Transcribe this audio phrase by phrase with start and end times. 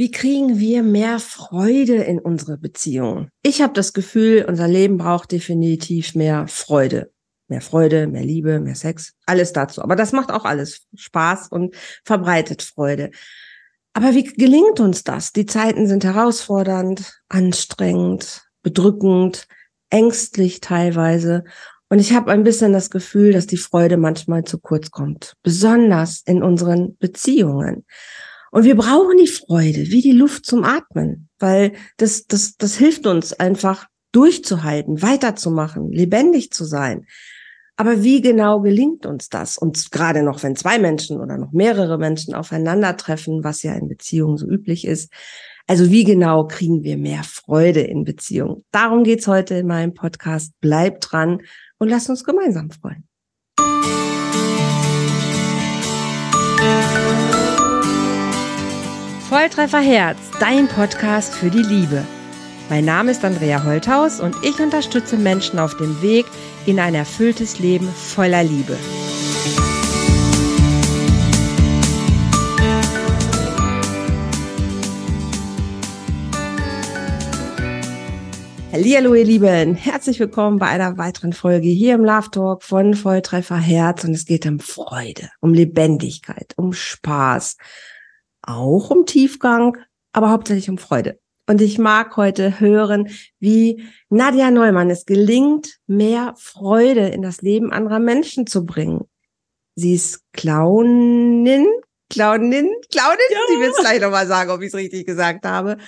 [0.00, 3.30] Wie kriegen wir mehr Freude in unsere Beziehung?
[3.42, 7.10] Ich habe das Gefühl, unser Leben braucht definitiv mehr Freude.
[7.48, 9.82] Mehr Freude, mehr Liebe, mehr Sex, alles dazu.
[9.82, 11.74] Aber das macht auch alles Spaß und
[12.04, 13.10] verbreitet Freude.
[13.92, 15.32] Aber wie gelingt uns das?
[15.32, 19.48] Die Zeiten sind herausfordernd, anstrengend, bedrückend,
[19.90, 21.42] ängstlich teilweise.
[21.88, 26.22] Und ich habe ein bisschen das Gefühl, dass die Freude manchmal zu kurz kommt, besonders
[26.24, 27.84] in unseren Beziehungen.
[28.50, 33.06] Und wir brauchen die Freude, wie die Luft zum Atmen, weil das, das, das hilft
[33.06, 37.06] uns einfach durchzuhalten, weiterzumachen, lebendig zu sein.
[37.76, 39.56] Aber wie genau gelingt uns das?
[39.56, 44.36] Und gerade noch, wenn zwei Menschen oder noch mehrere Menschen aufeinandertreffen, was ja in Beziehungen
[44.36, 45.12] so üblich ist.
[45.68, 48.64] Also wie genau kriegen wir mehr Freude in Beziehungen?
[48.72, 50.54] Darum geht's heute in meinem Podcast.
[50.60, 51.42] Bleib dran
[51.78, 53.07] und lass uns gemeinsam freuen.
[59.28, 62.02] Volltreffer Herz, dein Podcast für die Liebe.
[62.70, 66.24] Mein Name ist Andrea Holthaus und ich unterstütze Menschen auf dem Weg
[66.64, 68.74] in ein erfülltes Leben voller Liebe.
[78.72, 83.58] Hallo ihr Lieben, herzlich willkommen bei einer weiteren Folge hier im Love Talk von Volltreffer
[83.58, 87.58] Herz und es geht um Freude, um Lebendigkeit, um Spaß,
[88.48, 89.76] auch um Tiefgang,
[90.12, 91.20] aber hauptsächlich um Freude.
[91.46, 93.08] Und ich mag heute hören,
[93.40, 99.06] wie Nadja Neumann es gelingt, mehr Freude in das Leben anderer Menschen zu bringen.
[99.74, 101.66] Sie ist Clownin,
[102.10, 103.38] Clownin, Clownin, ja.
[103.48, 105.78] sie wird es gleich nochmal sagen, ob ich es richtig gesagt habe,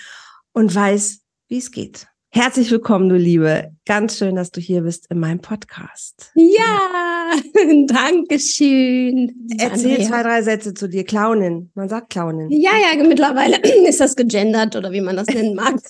[0.53, 2.10] und weiß, wie es geht.
[2.33, 3.73] Herzlich willkommen, du Liebe.
[3.87, 6.31] Ganz schön, dass du hier bist in meinem Podcast.
[6.37, 7.33] Ja,
[7.89, 9.49] danke schön.
[9.59, 10.07] Erzähl Andrea.
[10.07, 11.03] zwei, drei Sätze zu dir.
[11.03, 11.73] Clownin.
[11.75, 12.49] Man sagt Clownin.
[12.53, 13.57] Ja, ja, mittlerweile
[13.89, 15.81] ist das gegendert oder wie man das nennen mag.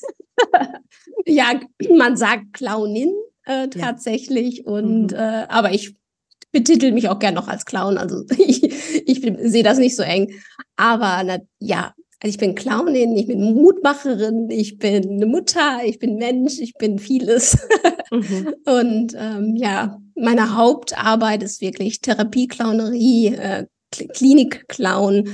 [1.27, 1.61] ja,
[1.95, 3.13] man sagt Clownin
[3.45, 4.63] äh, tatsächlich.
[4.65, 4.73] Ja.
[4.73, 5.19] Und mhm.
[5.19, 5.95] äh, aber ich
[6.53, 7.99] betitel mich auch gern noch als Clown.
[7.99, 8.63] Also ich,
[9.07, 10.33] ich sehe das nicht so eng.
[10.77, 11.93] Aber na, ja,
[12.23, 16.75] also ich bin Clownin, ich bin Mutmacherin, ich bin eine Mutter, ich bin Mensch, ich
[16.75, 17.67] bin vieles.
[18.11, 18.55] Mhm.
[18.67, 25.31] Und ähm, ja, meine Hauptarbeit ist wirklich Therapie-Clownerie, äh, Klinik-Clown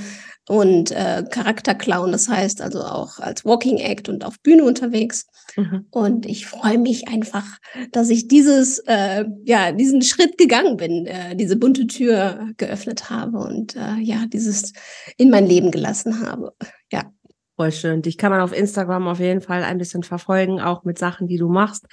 [0.47, 2.11] und äh, Charakter-Clown.
[2.11, 5.27] Das heißt also auch als Walking Act und auf Bühne unterwegs.
[5.55, 5.87] Mhm.
[5.91, 7.45] Und ich freue mich einfach,
[7.91, 13.39] dass ich dieses, äh, ja, diesen Schritt gegangen bin, äh, diese bunte Tür geöffnet habe
[13.39, 14.73] und äh, ja, dieses
[15.17, 16.53] in mein Leben gelassen habe.
[16.91, 17.11] Ja.
[17.57, 18.03] Voll schön.
[18.03, 21.37] Dich kann man auf Instagram auf jeden Fall ein bisschen verfolgen, auch mit Sachen, die
[21.37, 21.87] du machst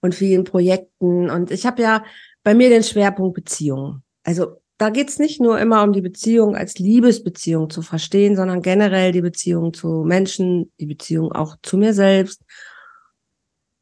[0.00, 1.28] und vielen Projekten.
[1.28, 2.02] Und ich habe ja
[2.42, 4.02] bei mir den Schwerpunkt Beziehungen.
[4.24, 9.12] Also da geht's nicht nur immer um die Beziehung als Liebesbeziehung zu verstehen, sondern generell
[9.12, 12.42] die Beziehung zu Menschen, die Beziehung auch zu mir selbst.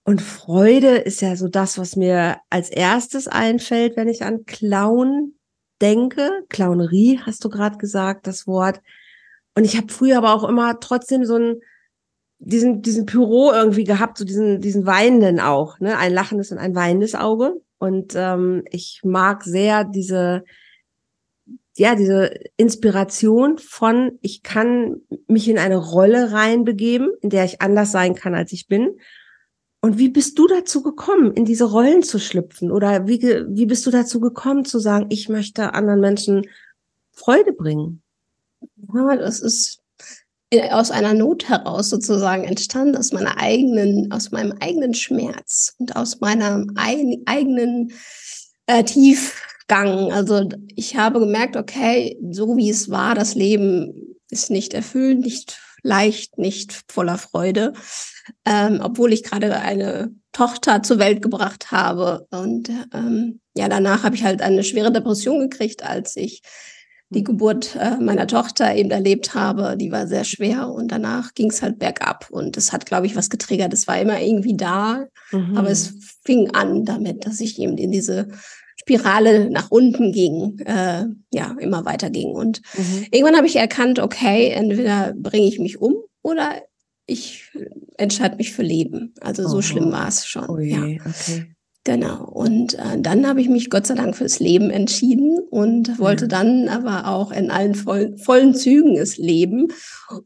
[0.04, 5.34] Und Freude ist ja so das, was mir als erstes einfällt, wenn ich an Clown
[5.80, 6.44] denke.
[6.48, 8.80] Clownerie hast du gerade gesagt, das Wort.
[9.56, 11.60] Und ich habe früher aber auch immer trotzdem so einen
[12.38, 16.74] diesen diesen Pyro irgendwie gehabt, so diesen diesen weinenden auch, ne, ein lachendes und ein
[16.74, 17.60] weinendes Auge.
[17.78, 20.44] Und ähm, ich mag sehr diese
[21.76, 27.90] ja, diese Inspiration von, ich kann mich in eine Rolle reinbegeben, in der ich anders
[27.90, 28.98] sein kann, als ich bin.
[29.80, 32.70] Und wie bist du dazu gekommen, in diese Rollen zu schlüpfen?
[32.70, 36.46] Oder wie, wie bist du dazu gekommen, zu sagen, ich möchte anderen Menschen
[37.12, 38.02] Freude bringen?
[38.94, 39.80] Ja, das ist
[40.70, 46.20] aus einer Not heraus sozusagen entstanden, aus meiner eigenen, aus meinem eigenen Schmerz und aus
[46.20, 47.92] meiner eigenen
[48.66, 50.12] äh, tief Gang.
[50.12, 55.58] Also ich habe gemerkt, okay, so wie es war, das Leben ist nicht erfüllend, nicht
[55.82, 57.72] leicht, nicht voller Freude,
[58.44, 62.26] ähm, obwohl ich gerade eine Tochter zur Welt gebracht habe.
[62.30, 66.42] Und ähm, ja, danach habe ich halt eine schwere Depression gekriegt, als ich
[67.10, 69.76] die Geburt äh, meiner Tochter eben erlebt habe.
[69.76, 72.28] Die war sehr schwer und danach ging es halt bergab.
[72.30, 73.72] Und es hat, glaube ich, was getriggert.
[73.72, 75.56] Es war immer irgendwie da, mhm.
[75.56, 78.28] aber es fing an damit, dass ich eben in diese
[78.84, 82.28] Spirale nach unten ging, äh, ja, immer weiter ging.
[82.28, 83.06] Und mhm.
[83.10, 86.62] irgendwann habe ich erkannt, okay, entweder bringe ich mich um oder
[87.06, 87.50] ich
[87.96, 89.14] entscheide mich für Leben.
[89.20, 89.62] Also so oh.
[89.62, 90.48] schlimm war es schon.
[90.48, 91.02] Oh je, ja.
[91.06, 91.53] okay.
[91.84, 92.24] Genau.
[92.24, 96.28] Und äh, dann habe ich mich Gott sei Dank fürs Leben entschieden und wollte ja.
[96.28, 99.68] dann aber auch in allen voll, vollen Zügen es leben.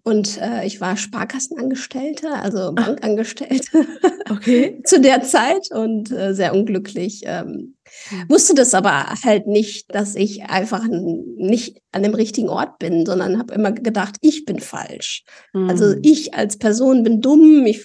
[0.04, 3.86] Und äh, ich war Sparkassenangestellte, also Bankangestellte
[4.30, 4.80] okay.
[4.84, 7.22] zu der Zeit und äh, sehr unglücklich.
[7.24, 7.74] Ähm,
[8.10, 8.28] hm.
[8.28, 13.36] Wusste das aber halt nicht, dass ich einfach nicht an dem richtigen Ort bin, sondern
[13.36, 15.24] habe immer gedacht, ich bin falsch.
[15.52, 15.70] Mhm.
[15.70, 16.00] Also hm.
[16.02, 17.84] ich als Person bin dumm, ich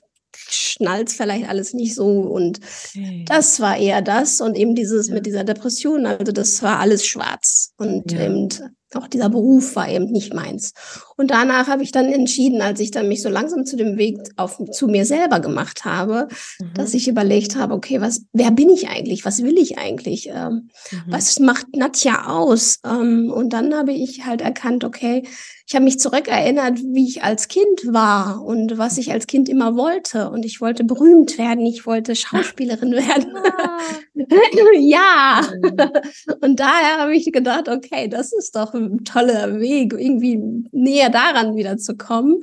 [0.54, 2.08] schnallt vielleicht alles nicht so.
[2.08, 2.60] Und
[2.90, 3.26] okay.
[3.28, 5.16] das war eher das und eben dieses ja.
[5.16, 6.06] mit dieser Depression.
[6.06, 7.74] Also das war alles schwarz.
[7.78, 8.26] Und ja.
[8.26, 8.50] eben
[8.96, 10.74] auch dieser Beruf war eben nicht meins.
[11.18, 14.18] Und danach habe ich dann entschieden, als ich dann mich so langsam zu dem Weg
[14.38, 16.28] auf, zu mir selber gemacht habe,
[16.60, 16.74] mhm.
[16.76, 19.26] dass ich überlegt habe, okay, was, wer bin ich eigentlich?
[19.26, 20.30] Was will ich eigentlich?
[20.30, 21.02] Ähm, mhm.
[21.08, 22.80] Was macht Nadja aus?
[22.86, 25.24] Ähm, und dann habe ich halt erkannt, okay,
[25.66, 29.76] ich habe mich zurückerinnert, wie ich als Kind war und was ich als Kind immer
[29.76, 30.30] wollte.
[30.30, 33.36] Und ich wollte berühmt werden, ich wollte Schauspielerin werden.
[33.38, 33.80] Ah.
[34.80, 35.42] ja.
[36.42, 40.40] Und daher habe ich gedacht, okay, das ist doch ein toller Weg, irgendwie
[40.72, 42.42] näher daran wieder zu kommen.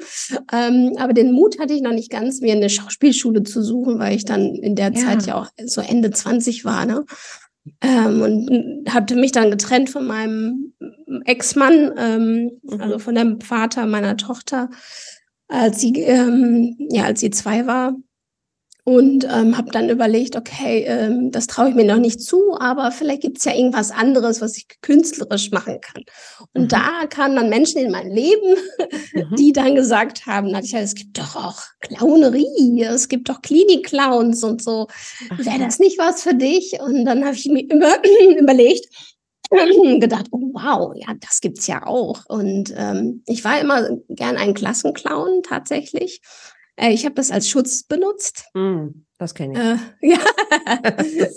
[0.52, 4.16] Ähm, aber den Mut hatte ich noch nicht ganz, mir eine Schauspielschule zu suchen, weil
[4.16, 5.00] ich dann in der ja.
[5.00, 6.86] Zeit ja auch so Ende 20 war.
[6.86, 7.04] Ne?
[7.82, 10.74] Ähm, und hatte mich dann getrennt von meinem
[11.24, 12.80] Ex-Mann, ähm, mhm.
[12.80, 14.70] also von dem Vater meiner Tochter,
[15.48, 17.94] als sie, ähm, ja, als sie zwei war
[18.90, 22.90] und ähm, habe dann überlegt, okay, ähm, das traue ich mir noch nicht zu, aber
[22.90, 26.02] vielleicht gibt es ja irgendwas anderes, was ich künstlerisch machen kann.
[26.54, 26.68] Und mhm.
[26.68, 28.56] da kamen dann Menschen in mein Leben,
[29.14, 29.36] mhm.
[29.36, 34.60] die dann gesagt haben, Nadja, es gibt doch auch Clownerie, es gibt doch Klinik-Clowns und
[34.62, 34.88] so.
[35.36, 36.78] Wäre das nicht was für dich?
[36.80, 37.94] Und dann habe ich mir über,
[38.40, 38.88] überlegt,
[40.00, 42.24] gedacht, oh wow, ja, das gibt's ja auch.
[42.26, 46.20] Und ähm, ich war immer gern ein Klassenclown tatsächlich.
[46.80, 48.44] Äh, ich habe das als Schutz benutzt.
[48.54, 48.88] Mm,
[49.18, 49.52] das kenne
[50.00, 50.08] ich.
[50.08, 50.18] Äh, ja.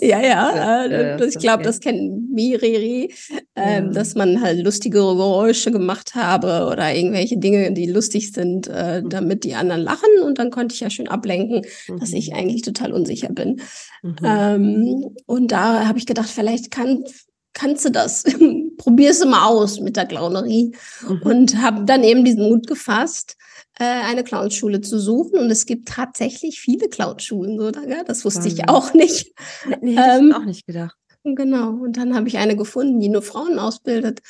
[0.00, 3.12] ja, ja, ja, äh, ich glaube, das kennt Miriri,
[3.54, 3.80] äh, ja.
[3.82, 9.10] dass man halt lustige Geräusche gemacht habe oder irgendwelche Dinge, die lustig sind, äh, mhm.
[9.10, 10.22] damit die anderen lachen.
[10.24, 12.00] Und dann konnte ich ja schön ablenken, mhm.
[12.00, 13.60] dass ich eigentlich total unsicher bin.
[14.02, 14.16] Mhm.
[14.24, 17.04] Ähm, und da habe ich gedacht, vielleicht kann
[17.56, 18.24] kannst du das?
[18.78, 20.72] Probier's mal aus mit der Clownerie.
[21.08, 21.22] Mhm.
[21.22, 23.36] Und habe dann eben diesen Mut gefasst,
[23.82, 25.38] eine Clownschule zu suchen.
[25.38, 27.58] Und es gibt tatsächlich viele Clownschulen,
[28.06, 29.32] das wusste ich auch nicht.
[29.80, 30.96] Nee, hätte ähm, ich auch nicht gedacht.
[31.24, 31.70] Genau.
[31.70, 34.20] Und dann habe ich eine gefunden, die nur Frauen ausbildet,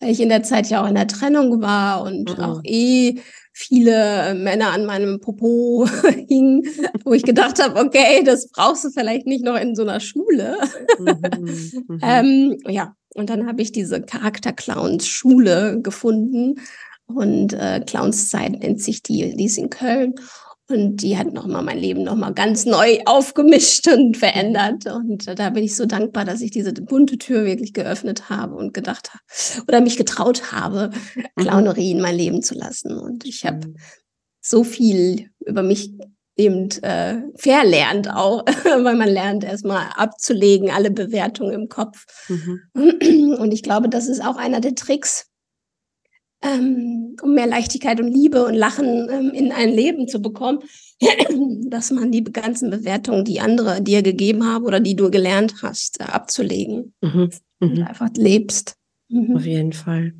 [0.00, 2.44] weil ich in der Zeit ja auch in der Trennung war und mhm.
[2.44, 3.20] auch eh
[3.54, 5.86] viele Männer an meinem Popo
[6.28, 6.62] hingen,
[7.04, 10.56] wo ich gedacht habe, okay, das brauchst du vielleicht nicht noch in so einer Schule.
[10.98, 11.22] Mhm.
[11.88, 12.00] Mhm.
[12.02, 16.60] ähm, ja, und dann habe ich diese Charakter-Clowns-Schule gefunden
[17.06, 20.14] und äh, Clownszeit nennt sich die, die ist in Köln.
[20.68, 24.86] Und die hat nochmal mein Leben nochmal ganz neu aufgemischt und verändert.
[24.86, 28.72] Und da bin ich so dankbar, dass ich diese bunte Tür wirklich geöffnet habe und
[28.72, 31.24] gedacht habe oder mich getraut habe, mhm.
[31.36, 32.96] Clownerie in mein Leben zu lassen.
[32.96, 33.76] Und ich habe mhm.
[34.40, 35.92] so viel über mich
[36.36, 42.06] eben äh, verlernt auch, weil man lernt erstmal abzulegen, alle Bewertungen im Kopf.
[42.28, 43.36] Mhm.
[43.38, 45.26] Und ich glaube, das ist auch einer der Tricks,
[46.42, 50.60] ähm, um mehr Leichtigkeit und Liebe und Lachen ähm, in ein Leben zu bekommen,
[51.68, 56.00] dass man die ganzen Bewertungen, die andere dir gegeben haben oder die du gelernt hast,
[56.00, 57.30] äh, abzulegen mhm.
[57.60, 57.70] Mhm.
[57.70, 58.76] und einfach lebst.
[59.08, 59.36] Mhm.
[59.36, 60.14] Auf jeden Fall.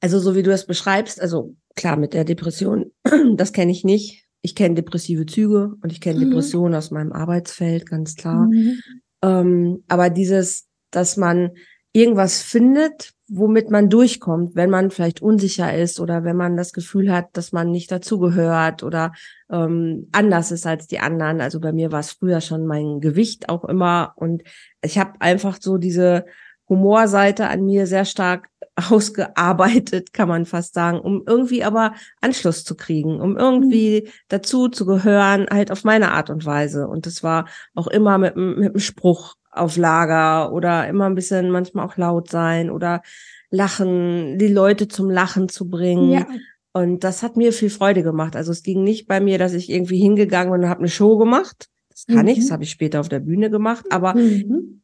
[0.00, 2.90] Also so wie du es beschreibst, also klar mit der Depression,
[3.36, 4.26] das kenne ich nicht.
[4.44, 6.30] Ich kenne depressive Züge und ich kenne mhm.
[6.30, 8.46] Depressionen aus meinem Arbeitsfeld, ganz klar.
[8.46, 8.80] Mhm.
[9.22, 11.52] Ähm, aber dieses, dass man
[11.92, 17.12] irgendwas findet, womit man durchkommt, wenn man vielleicht unsicher ist oder wenn man das Gefühl
[17.12, 19.12] hat, dass man nicht dazugehört oder
[19.50, 21.40] ähm, anders ist als die anderen.
[21.40, 24.42] Also bei mir war es früher schon mein Gewicht auch immer und
[24.82, 26.24] ich habe einfach so diese
[26.68, 28.48] Humorseite an mir sehr stark
[28.90, 34.10] ausgearbeitet, kann man fast sagen, um irgendwie aber Anschluss zu kriegen, um irgendwie mhm.
[34.28, 36.88] dazu zu gehören, halt auf meine Art und Weise.
[36.88, 41.50] Und das war auch immer mit, mit einem Spruch auf Lager oder immer ein bisschen
[41.50, 43.02] manchmal auch laut sein oder
[43.50, 46.10] lachen, die Leute zum Lachen zu bringen.
[46.10, 46.26] Ja.
[46.72, 48.34] Und das hat mir viel Freude gemacht.
[48.34, 51.68] Also es ging nicht bei mir, dass ich irgendwie hingegangen und habe eine Show gemacht.
[51.90, 52.32] Das kann mhm.
[52.32, 53.84] ich, das habe ich später auf der Bühne gemacht.
[53.90, 54.82] Aber mhm.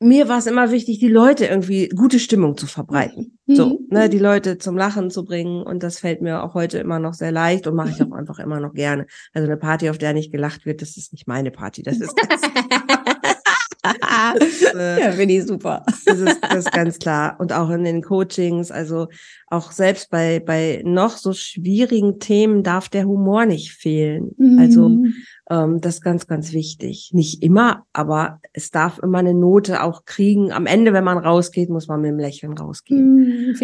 [0.00, 3.38] mir war es immer wichtig, die Leute irgendwie gute Stimmung zu verbreiten.
[3.46, 3.54] Mhm.
[3.54, 5.62] So, ne, die Leute zum Lachen zu bringen.
[5.62, 8.38] Und das fällt mir auch heute immer noch sehr leicht und mache ich auch einfach
[8.38, 9.06] immer noch gerne.
[9.32, 11.82] Also eine Party, auf der nicht gelacht wird, das ist nicht meine Party.
[11.82, 12.42] Das ist ganz
[14.74, 15.84] äh, ja, finde ich super.
[16.04, 17.36] Das ist, das ist ganz klar.
[17.38, 19.08] Und auch in den Coachings, also
[19.46, 24.30] auch selbst bei, bei noch so schwierigen Themen darf der Humor nicht fehlen.
[24.36, 24.58] Mhm.
[24.58, 24.88] Also
[25.50, 27.10] Ähm, das ist ganz, ganz wichtig.
[27.12, 30.52] Nicht immer, aber es darf immer eine Note auch kriegen.
[30.52, 33.48] Am Ende, wenn man rausgeht, muss man mit einem Lächeln rausgehen.
[33.48, 33.54] Mhm,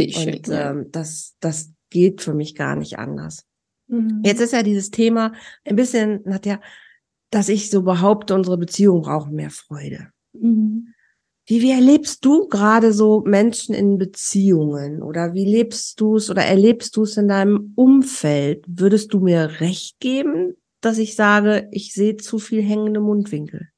[0.49, 3.47] Und ähm, das, das geht für mich gar nicht anders.
[3.87, 4.21] Mhm.
[4.25, 5.33] Jetzt ist ja dieses Thema
[5.65, 6.61] ein bisschen, Nadja,
[7.31, 10.09] dass ich so behaupte, unsere Beziehungen brauchen mehr Freude.
[10.40, 10.88] Mhm.
[11.47, 16.43] Wie, wie erlebst du gerade so Menschen in Beziehungen oder wie lebst du es oder
[16.43, 18.64] erlebst du es in deinem Umfeld?
[18.69, 23.69] Würdest du mir recht geben, dass ich sage, ich sehe zu viel hängende Mundwinkel?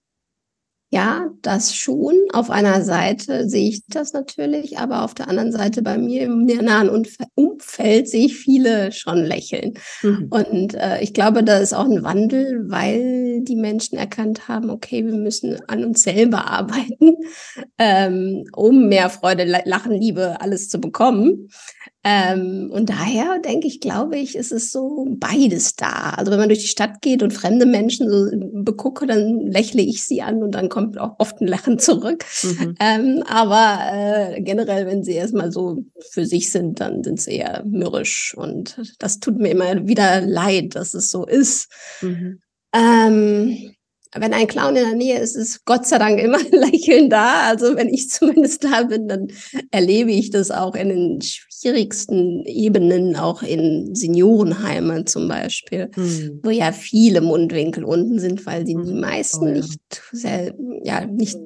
[0.91, 2.15] Ja, das schon.
[2.33, 6.47] Auf einer Seite sehe ich das natürlich, aber auf der anderen Seite bei mir im
[6.47, 6.89] nahen
[7.35, 9.75] Umfeld sehe ich viele schon lächeln.
[10.03, 10.29] Mhm.
[10.31, 15.05] Und äh, ich glaube, da ist auch ein Wandel, weil die Menschen erkannt haben, okay,
[15.05, 17.17] wir müssen an uns selber arbeiten,
[17.79, 21.51] ähm, um mehr Freude, Lachen, Liebe, alles zu bekommen.
[22.11, 26.15] Ähm, und daher denke ich, glaube ich, ist es so beides da.
[26.17, 28.31] Also wenn man durch die Stadt geht und fremde Menschen so
[28.65, 32.25] begucke, dann lächle ich sie an und dann kommt auch oft ein Lachen zurück.
[32.43, 32.75] Mhm.
[32.81, 37.63] Ähm, aber äh, generell, wenn sie erstmal so für sich sind, dann sind sie eher
[37.67, 38.35] mürrisch.
[38.35, 41.71] Und das tut mir immer wieder leid, dass es so ist.
[42.01, 42.41] Mhm.
[42.75, 43.75] Ähm,
[44.15, 47.49] wenn ein Clown in der Nähe ist, ist Gott sei Dank immer ein Lächeln da.
[47.49, 49.29] Also wenn ich zumindest da bin, dann
[49.71, 56.41] erlebe ich das auch in den schwierigsten Ebenen, auch in Seniorenheimen zum Beispiel, hm.
[56.43, 59.01] wo ja viele Mundwinkel unten sind, weil die, die hm.
[59.01, 59.55] meisten oh, ja.
[59.55, 61.39] nicht sehr, ja, nicht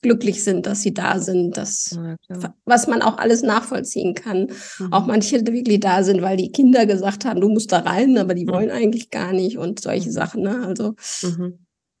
[0.00, 1.56] glücklich sind, dass sie da sind.
[1.56, 1.98] Das,
[2.30, 4.48] ja, was man auch alles nachvollziehen kann.
[4.78, 4.92] Mhm.
[4.92, 8.34] Auch manche wirklich da sind, weil die Kinder gesagt haben, du musst da rein, aber
[8.34, 10.12] die wollen eigentlich gar nicht und solche mhm.
[10.12, 10.42] Sachen.
[10.42, 10.64] Ne?
[10.66, 11.58] Also mhm.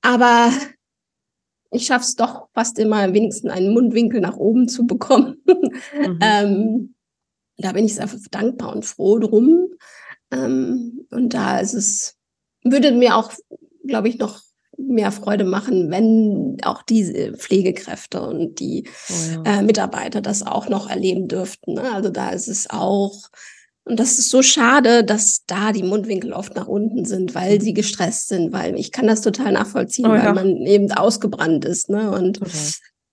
[0.08, 0.50] Aber
[1.70, 5.42] ich schaffe es doch fast immer, wenigstens einen Mundwinkel nach oben zu bekommen.
[5.44, 6.18] Mhm.
[6.22, 6.94] ähm,
[7.58, 9.68] da bin ich sehr dankbar und froh drum.
[10.30, 12.16] Ähm, und da ist es,
[12.64, 13.32] würde mir auch,
[13.86, 14.40] glaube ich, noch
[14.78, 19.58] mehr Freude machen, wenn auch diese Pflegekräfte und die oh ja.
[19.58, 21.74] äh, Mitarbeiter das auch noch erleben dürften.
[21.74, 21.92] Ne?
[21.92, 23.28] Also da ist es auch
[23.88, 27.72] und das ist so schade, dass da die Mundwinkel oft nach unten sind, weil sie
[27.72, 30.26] gestresst sind, weil ich kann das total nachvollziehen, oh, ja.
[30.26, 31.88] weil man eben ausgebrannt ist.
[31.88, 32.10] Ne?
[32.10, 32.50] Und okay.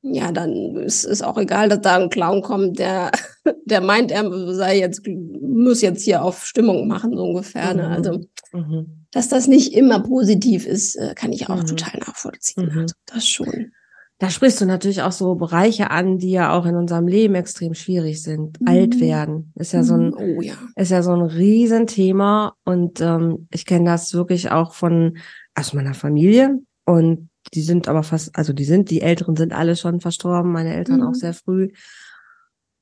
[0.01, 3.11] ja, dann ist es auch egal, dass da ein Clown kommt, der,
[3.65, 7.73] der meint, er sei jetzt, muss jetzt hier auf Stimmung machen, so ungefähr.
[7.73, 7.79] Mhm.
[7.79, 7.87] Ne?
[7.87, 9.05] Also, mhm.
[9.11, 11.67] dass das nicht immer positiv ist, äh, kann ich auch mhm.
[11.67, 12.69] total nachvollziehen.
[12.69, 12.79] Mhm.
[12.79, 13.71] Also, das schon.
[14.17, 17.73] Da sprichst du natürlich auch so Bereiche an, die ja auch in unserem Leben extrem
[17.73, 18.61] schwierig sind.
[18.61, 18.67] Mhm.
[18.67, 20.13] Alt werden ist ja so ein, mhm.
[20.17, 20.53] oh, ja.
[20.75, 25.17] ist ja so ein Riesenthema und ähm, ich kenne das wirklich auch von
[25.53, 29.75] aus meiner Familie und die sind aber fast, also die sind, die Älteren sind alle
[29.75, 31.07] schon verstorben, meine Eltern mhm.
[31.07, 31.71] auch sehr früh.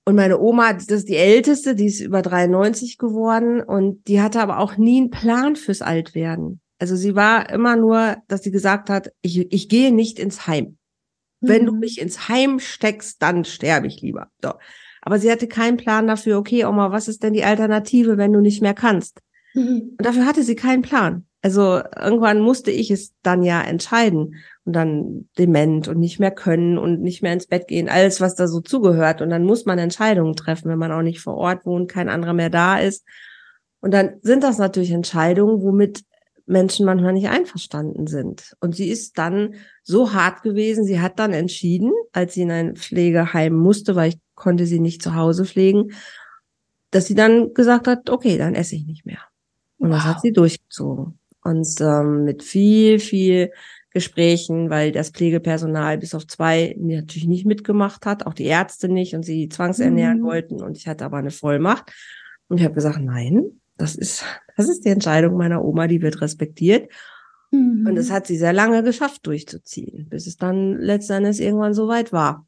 [0.06, 4.42] Und meine Oma, das ist die älteste, die ist über 93 geworden und die hatte
[4.42, 6.60] aber auch nie einen Plan fürs Altwerden.
[6.78, 10.78] Also sie war immer nur, dass sie gesagt hat, ich, ich gehe nicht ins Heim.
[11.48, 11.80] Wenn du mhm.
[11.80, 14.28] mich ins Heim steckst, dann sterbe ich lieber.
[14.42, 14.54] So.
[15.02, 18.40] Aber sie hatte keinen Plan dafür, okay, Oma, was ist denn die Alternative, wenn du
[18.40, 19.22] nicht mehr kannst?
[19.54, 19.96] Mhm.
[19.98, 21.26] Und dafür hatte sie keinen Plan.
[21.42, 26.78] Also irgendwann musste ich es dann ja entscheiden und dann dement und nicht mehr können
[26.78, 29.22] und nicht mehr ins Bett gehen, alles, was da so zugehört.
[29.22, 32.32] Und dann muss man Entscheidungen treffen, wenn man auch nicht vor Ort wohnt, kein anderer
[32.32, 33.06] mehr da ist.
[33.82, 36.04] Und dann sind das natürlich Entscheidungen, womit
[36.46, 38.56] Menschen manchmal nicht einverstanden sind.
[38.60, 42.76] Und sie ist dann so hart gewesen, sie hat dann entschieden, als sie in ein
[42.76, 45.94] Pflegeheim musste, weil ich konnte sie nicht zu Hause pflegen,
[46.92, 49.20] dass sie dann gesagt hat, okay, dann esse ich nicht mehr.
[49.78, 49.98] Und wow.
[49.98, 51.18] das hat sie durchgezogen.
[51.44, 53.52] Und ähm, mit viel, viel
[53.90, 59.14] Gesprächen, weil das Pflegepersonal bis auf zwei natürlich nicht mitgemacht hat, auch die Ärzte nicht
[59.14, 60.26] und sie zwangsernähren mhm.
[60.26, 60.62] wollten.
[60.62, 61.92] Und ich hatte aber eine Vollmacht.
[62.48, 64.24] Und ich habe gesagt, nein, das ist,
[64.56, 66.90] das ist die Entscheidung meiner Oma, die wird respektiert.
[67.52, 67.86] Mhm.
[67.86, 72.14] Und es hat sie sehr lange geschafft, durchzuziehen, bis es dann letztendlich irgendwann so weit
[72.14, 72.48] war.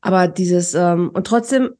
[0.00, 1.70] Aber dieses, ähm, und trotzdem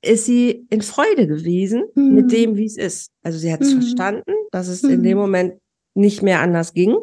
[0.00, 2.14] ist sie in Freude gewesen mhm.
[2.14, 3.12] mit dem, wie es ist.
[3.22, 3.82] Also sie hat es mhm.
[3.82, 5.22] verstanden, dass es in dem mhm.
[5.24, 5.54] Moment
[5.94, 6.96] nicht mehr anders ging.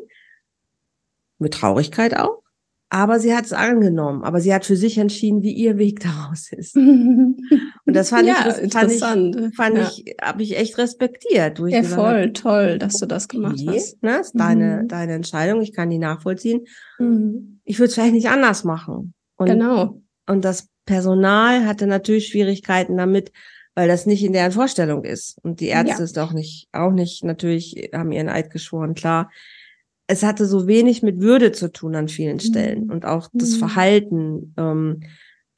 [1.38, 2.42] Mit Traurigkeit auch.
[2.92, 6.52] Aber sie hat es angenommen, aber sie hat für sich entschieden, wie ihr Weg daraus
[6.52, 6.76] ist.
[6.76, 7.38] Und
[7.86, 9.84] das fand ja, ich, das fand ich, fand ja.
[9.88, 11.60] ich, habe ich echt respektiert.
[11.60, 14.02] ja, voll hab, toll, dass du das gemacht okay, hast.
[14.02, 14.40] Ne, ist mhm.
[14.40, 16.66] deine, deine Entscheidung, ich kann die nachvollziehen.
[16.98, 17.62] Mhm.
[17.64, 19.14] Ich würde es vielleicht nicht anders machen.
[19.36, 20.02] Und, genau.
[20.28, 23.32] Und das Personal hatte natürlich Schwierigkeiten damit,
[23.76, 25.38] weil das nicht in deren Vorstellung ist.
[25.44, 26.04] Und die Ärzte ja.
[26.04, 29.30] ist auch nicht, auch nicht, natürlich haben ihren Eid geschworen, klar
[30.10, 32.92] es hatte so wenig mit Würde zu tun an vielen Stellen mhm.
[32.92, 33.60] und auch das mhm.
[33.60, 34.54] Verhalten.
[34.58, 35.02] Ähm,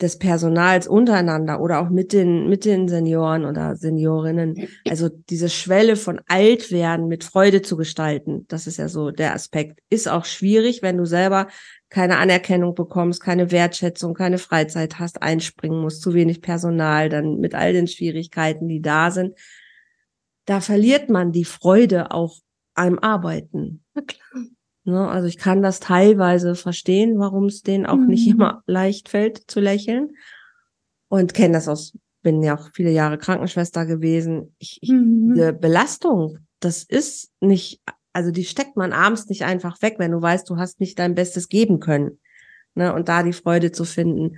[0.02, 4.68] des Personals untereinander oder auch mit den, mit den Senioren oder Seniorinnen.
[4.90, 9.80] Also diese Schwelle von Altwerden mit Freude zu gestalten, das ist ja so der Aspekt,
[9.92, 11.50] ist auch schwierig, wenn du selber
[11.90, 17.54] keine Anerkennung bekommst, keine Wertschätzung, keine Freizeit hast, einspringen musst, zu wenig Personal, dann mit
[17.54, 19.36] all den Schwierigkeiten, die da sind.
[20.46, 22.38] Da verliert man die Freude auch
[22.74, 23.81] am Arbeiten.
[23.94, 24.46] Na klar.
[24.84, 28.08] Ne, also ich kann das teilweise verstehen, warum es denen auch mhm.
[28.08, 30.16] nicht immer leicht fällt zu lächeln.
[31.08, 34.56] Und kenne das aus, bin ja auch viele Jahre Krankenschwester gewesen.
[34.58, 35.34] Ich, ich, mhm.
[35.36, 37.82] Diese Belastung, das ist nicht,
[38.14, 41.14] also die steckt man abends nicht einfach weg, wenn du weißt, du hast nicht dein
[41.14, 42.20] Bestes geben können.
[42.74, 44.38] Ne, und da die Freude zu finden,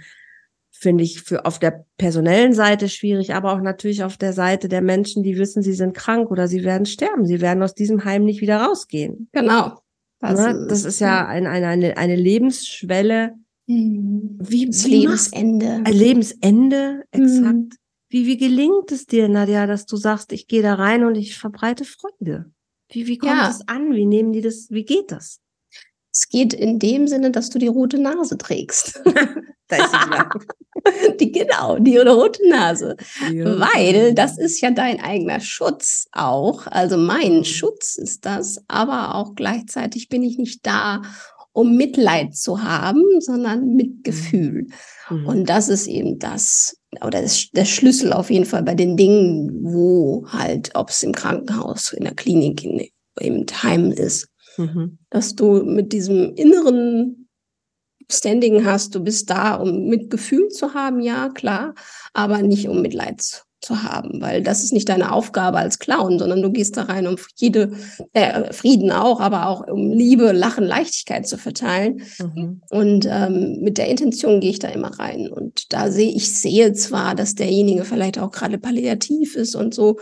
[0.75, 4.81] finde ich für auf der personellen Seite schwierig, aber auch natürlich auf der Seite der
[4.81, 7.25] Menschen, die wissen, sie sind krank oder sie werden sterben.
[7.25, 9.29] Sie werden aus diesem Heim nicht wieder rausgehen.
[9.31, 9.79] Genau.
[10.19, 10.51] Das, ne?
[10.51, 13.35] ist, das ist ja ein, eine, eine, eine Lebensschwelle.
[13.67, 14.39] Mhm.
[14.39, 15.81] Wie, das wie Lebensende.
[15.83, 17.53] Ein Lebensende, exakt.
[17.53, 17.69] Mhm.
[18.09, 21.37] Wie, wie gelingt es dir, Nadja, dass du sagst, ich gehe da rein und ich
[21.37, 22.51] verbreite Freude?
[22.91, 23.93] Wie, wie kommt es an?
[23.93, 24.67] Wie nehmen die das?
[24.69, 25.39] Wie geht das?
[26.13, 29.01] Es geht in dem Sinne, dass du die rote Nase trägst.
[29.67, 32.95] da ist sie die, genau, die rote Nase.
[33.31, 33.59] Ja.
[33.59, 36.67] Weil das ist ja dein eigener Schutz auch.
[36.67, 37.43] Also mein mhm.
[37.43, 41.01] Schutz ist das, aber auch gleichzeitig bin ich nicht da,
[41.51, 44.67] um Mitleid zu haben, sondern Mitgefühl.
[45.09, 45.27] Mhm.
[45.27, 49.63] Und das ist eben das, oder das, der Schlüssel auf jeden Fall bei den Dingen,
[49.63, 52.87] wo halt, ob es im Krankenhaus, in der Klinik, in,
[53.19, 54.27] im Heim ist,
[54.57, 54.99] Mhm.
[55.09, 57.22] Dass du mit diesem inneren
[58.11, 61.75] Standing hast, du bist da, um Mitgefühl zu haben, ja, klar,
[62.13, 66.41] aber nicht um Mitleid zu haben, weil das ist nicht deine Aufgabe als Clown, sondern
[66.41, 67.71] du gehst da rein, um jede
[68.11, 72.01] äh, Frieden auch, aber auch um Liebe, Lachen, Leichtigkeit zu verteilen.
[72.19, 72.61] Mhm.
[72.69, 75.29] Und ähm, mit der Intention gehe ich da immer rein.
[75.29, 79.97] Und da sehe ich sehe zwar, dass derjenige vielleicht auch gerade palliativ ist und so,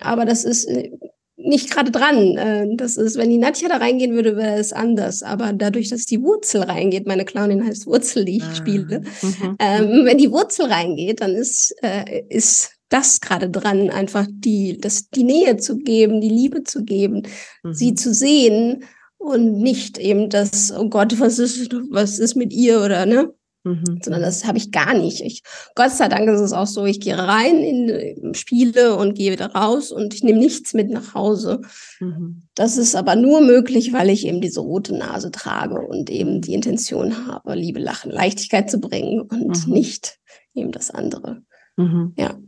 [0.00, 0.90] aber das ist äh,
[1.36, 2.36] nicht gerade dran.
[2.36, 5.22] Äh, das ist, wenn die Nadja da reingehen würde, wäre es anders.
[5.22, 8.54] Aber dadurch, dass die Wurzel reingeht, meine Clownin heißt Wurzel, die ich ah.
[8.54, 9.56] spiele, mhm.
[9.58, 15.10] ähm, wenn die Wurzel reingeht, dann ist, äh, ist das gerade dran, einfach die, das,
[15.10, 17.22] die Nähe zu geben, die Liebe zu geben,
[17.62, 17.74] mhm.
[17.74, 18.84] sie zu sehen
[19.18, 23.34] und nicht eben das, oh Gott, was ist, was ist mit ihr oder ne?
[23.66, 23.98] Mhm.
[24.00, 25.20] Sondern das habe ich gar nicht.
[25.22, 25.42] Ich,
[25.74, 29.32] Gott sei Dank ist es auch so, ich gehe rein in, in Spiele und gehe
[29.32, 31.62] wieder raus und ich nehme nichts mit nach Hause.
[31.98, 32.42] Mhm.
[32.54, 36.54] Das ist aber nur möglich, weil ich eben diese rote Nase trage und eben die
[36.54, 39.72] Intention habe, Liebe, Lachen, Leichtigkeit zu bringen und mhm.
[39.72, 40.20] nicht
[40.54, 41.42] eben das andere.
[41.76, 42.14] Mhm.
[42.16, 42.38] Ja.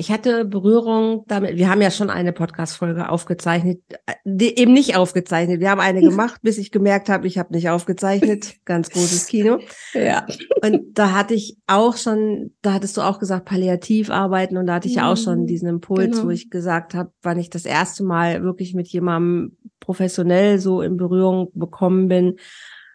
[0.00, 1.58] Ich hatte Berührung damit.
[1.58, 3.82] Wir haben ja schon eine Podcast-Folge aufgezeichnet,
[4.24, 5.60] die, eben nicht aufgezeichnet.
[5.60, 8.54] Wir haben eine gemacht, bis ich gemerkt habe, ich habe nicht aufgezeichnet.
[8.64, 9.58] Ganz großes Kino.
[9.92, 10.26] Ja.
[10.62, 14.76] Und da hatte ich auch schon, da hattest du auch gesagt, palliativ arbeiten und da
[14.76, 15.46] hatte ich ja auch schon mhm.
[15.46, 16.24] diesen Impuls, genau.
[16.24, 20.96] wo ich gesagt habe, wann ich das erste Mal wirklich mit jemandem professionell so in
[20.96, 22.36] Berührung bekommen bin.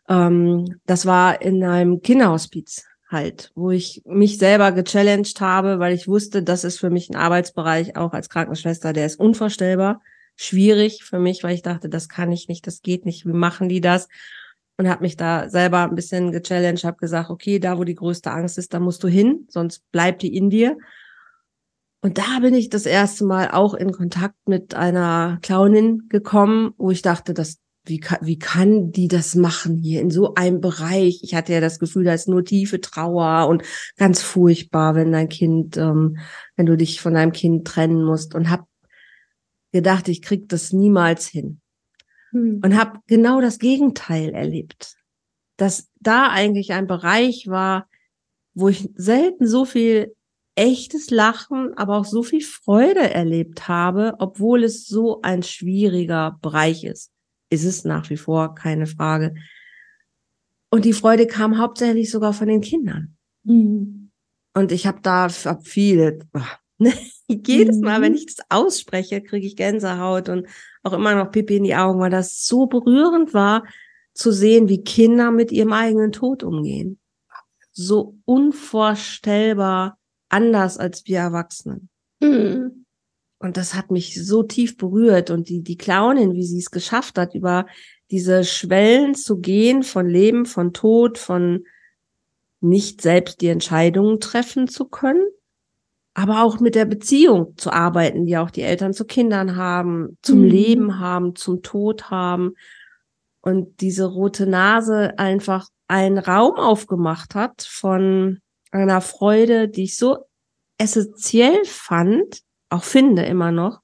[0.09, 6.07] Ähm, das war in einem Kinderhospiz halt, wo ich mich selber gechallenged habe, weil ich
[6.07, 10.01] wusste, das ist für mich ein Arbeitsbereich, auch als Krankenschwester, der ist unvorstellbar,
[10.35, 13.69] schwierig für mich, weil ich dachte, das kann ich nicht, das geht nicht, wie machen
[13.69, 14.07] die das?
[14.77, 18.31] Und habe mich da selber ein bisschen gechallenged, habe gesagt, okay, da wo die größte
[18.31, 20.77] Angst ist, da musst du hin, sonst bleibt die in dir.
[22.01, 26.91] Und da bin ich das erste Mal auch in Kontakt mit einer Clownin gekommen, wo
[26.91, 31.19] ich dachte, das wie kann, wie kann die das machen hier in so einem Bereich?
[31.21, 33.63] Ich hatte ja das Gefühl, da ist nur tiefe Trauer und
[33.97, 36.17] ganz furchtbar, wenn dein Kind, ähm,
[36.55, 38.67] wenn du dich von deinem Kind trennen musst und hab
[39.71, 41.61] gedacht, ich krieg das niemals hin.
[42.31, 42.61] Hm.
[42.63, 44.95] Und hab genau das Gegenteil erlebt.
[45.57, 47.87] Dass da eigentlich ein Bereich war,
[48.53, 50.15] wo ich selten so viel
[50.55, 56.85] echtes Lachen, aber auch so viel Freude erlebt habe, obwohl es so ein schwieriger Bereich
[56.85, 57.11] ist
[57.49, 59.35] ist es nach wie vor, keine Frage.
[60.69, 63.15] Und die Freude kam hauptsächlich sogar von den Kindern.
[63.43, 64.11] Mhm.
[64.53, 66.19] Und ich habe da hab viele,
[66.77, 66.93] ne,
[67.27, 68.17] jedes Mal, wenn mhm.
[68.17, 70.47] ich das ausspreche, kriege ich Gänsehaut und
[70.83, 73.63] auch immer noch Pipi in die Augen, weil das so berührend war,
[74.13, 76.99] zu sehen, wie Kinder mit ihrem eigenen Tod umgehen.
[77.71, 81.89] So unvorstellbar anders als wir Erwachsenen.
[82.21, 82.84] Mhm.
[83.45, 85.29] Und das hat mich so tief berührt.
[85.29, 87.67] Und die, die Clownin, wie sie es geschafft hat, über
[88.09, 91.63] diese Schwellen zu gehen von Leben, von Tod, von
[92.59, 95.27] nicht selbst die Entscheidungen treffen zu können,
[96.15, 100.39] aber auch mit der Beziehung zu arbeiten, die auch die Eltern zu Kindern haben, zum
[100.39, 100.45] mhm.
[100.45, 102.55] Leben haben, zum Tod haben.
[103.41, 108.39] Und diese rote Nase einfach einen Raum aufgemacht hat von
[108.71, 110.17] einer Freude, die ich so
[110.79, 113.81] essentiell fand, auch finde immer noch,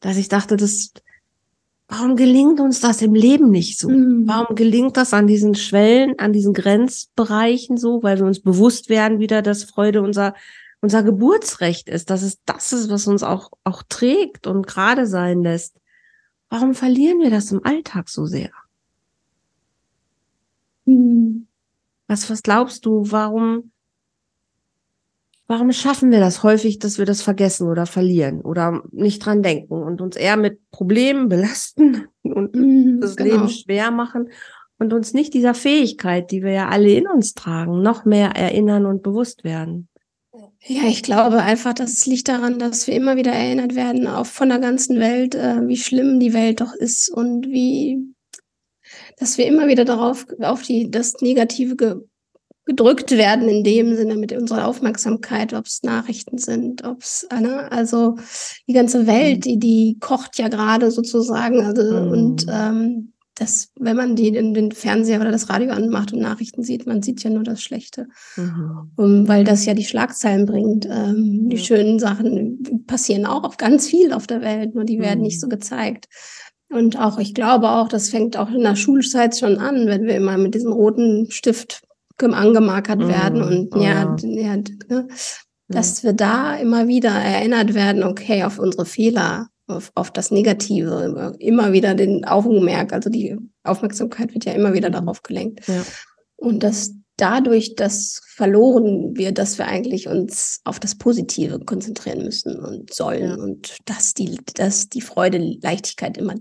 [0.00, 0.92] dass ich dachte, das,
[1.88, 3.88] warum gelingt uns das im Leben nicht so?
[3.90, 4.26] Mhm.
[4.26, 8.02] Warum gelingt das an diesen Schwellen, an diesen Grenzbereichen so?
[8.02, 10.34] Weil wir uns bewusst werden wieder, dass Freude unser,
[10.80, 15.42] unser Geburtsrecht ist, dass es das ist, was uns auch, auch trägt und gerade sein
[15.42, 15.76] lässt.
[16.48, 18.50] Warum verlieren wir das im Alltag so sehr?
[20.86, 21.46] Mhm.
[22.06, 23.70] Was, was glaubst du, warum,
[25.50, 29.82] warum schaffen wir das häufig, dass wir das vergessen oder verlieren oder nicht dran denken
[29.82, 33.34] und uns eher mit Problemen belasten und mhm, das genau.
[33.34, 34.30] Leben schwer machen
[34.78, 38.86] und uns nicht dieser Fähigkeit, die wir ja alle in uns tragen, noch mehr erinnern
[38.86, 39.88] und bewusst werden?
[40.62, 44.50] Ja, ich glaube einfach, das liegt daran, dass wir immer wieder erinnert werden, auch von
[44.50, 47.98] der ganzen Welt, äh, wie schlimm die Welt doch ist und wie
[49.18, 52.04] dass wir immer wieder darauf auf die das Negative
[52.70, 57.70] gedrückt werden in dem Sinne mit unserer Aufmerksamkeit, ob es Nachrichten sind, ob es ne,
[57.72, 58.16] also
[58.68, 59.40] die ganze Welt, mhm.
[59.40, 62.10] die die kocht ja gerade sozusagen also mhm.
[62.12, 66.62] und ähm, das, wenn man die in den Fernseher oder das Radio anmacht und Nachrichten
[66.62, 68.06] sieht, man sieht ja nur das Schlechte,
[68.36, 68.92] mhm.
[68.96, 70.86] um, weil das ja die Schlagzeilen bringt.
[70.86, 75.22] Ähm, die schönen Sachen passieren auch auf ganz viel auf der Welt, nur die werden
[75.22, 75.50] nicht so mhm.
[75.50, 76.06] gezeigt.
[76.68, 80.14] Und auch, ich glaube auch, das fängt auch in der Schulzeit schon an, wenn wir
[80.14, 81.82] immer mit diesem roten Stift
[82.28, 84.54] angemarkert werden mm, und oh, ja, ja.
[84.54, 84.56] ja
[84.88, 85.08] ne,
[85.68, 91.36] dass wir da immer wieder erinnert werden, okay, auf unsere Fehler, auf, auf das Negative,
[91.38, 94.94] immer wieder den Augenmerk, also die Aufmerksamkeit wird ja immer wieder mhm.
[94.94, 95.66] darauf gelenkt.
[95.68, 95.82] Ja.
[96.36, 102.58] Und dass dadurch das verloren wir, dass wir eigentlich uns auf das Positive konzentrieren müssen
[102.58, 103.34] und sollen ja.
[103.36, 106.34] und dass die, dass die Freude, Leichtigkeit immer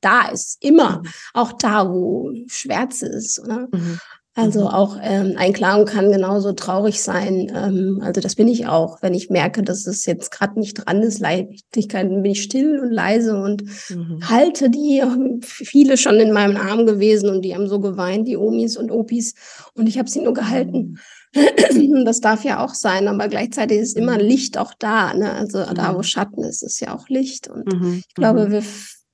[0.00, 1.08] da ist, immer, mhm.
[1.34, 3.40] auch da, wo Schwärze ist.
[3.40, 3.68] Oder?
[3.72, 3.98] Mhm.
[4.38, 4.66] Also mhm.
[4.68, 7.50] auch ähm, ein Klagen kann genauso traurig sein.
[7.52, 11.02] Ähm, also das bin ich auch, wenn ich merke, dass es jetzt gerade nicht dran
[11.02, 14.20] ist, Leichtigkeit, bin ich still und leise und mhm.
[14.28, 15.02] halte die.
[15.42, 19.34] Viele schon in meinem Arm gewesen und die haben so geweint, die Omis und Opis.
[19.74, 20.98] Und ich habe sie nur gehalten.
[21.34, 22.04] Mhm.
[22.04, 25.12] Das darf ja auch sein, aber gleichzeitig ist immer Licht auch da.
[25.14, 25.32] Ne?
[25.32, 27.48] Also da, wo Schatten ist, ist ja auch Licht.
[27.48, 28.02] Und mhm.
[28.06, 28.62] ich glaube, wir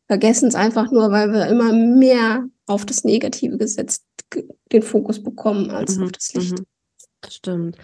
[0.06, 4.04] vergessen es einfach nur, weil wir immer mehr auf das Negative gesetzt
[4.72, 6.04] den Fokus bekommen als mhm.
[6.04, 6.58] auf das Licht.
[6.58, 6.66] Mhm.
[7.20, 7.76] Das stimmt.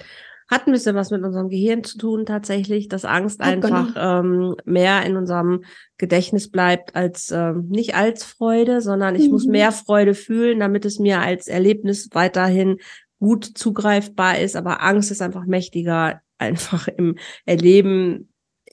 [0.48, 4.20] Hat ein bisschen was mit unserem Gehirn zu tun tatsächlich, dass Angst ja, einfach genau.
[4.20, 5.62] ähm, mehr in unserem
[5.96, 9.30] Gedächtnis bleibt als ähm, nicht als Freude, sondern ich mhm.
[9.30, 12.78] muss mehr Freude fühlen, damit es mir als Erlebnis weiterhin
[13.20, 14.56] gut zugreifbar ist.
[14.56, 18.32] Aber Angst ist einfach mächtiger einfach im Erleben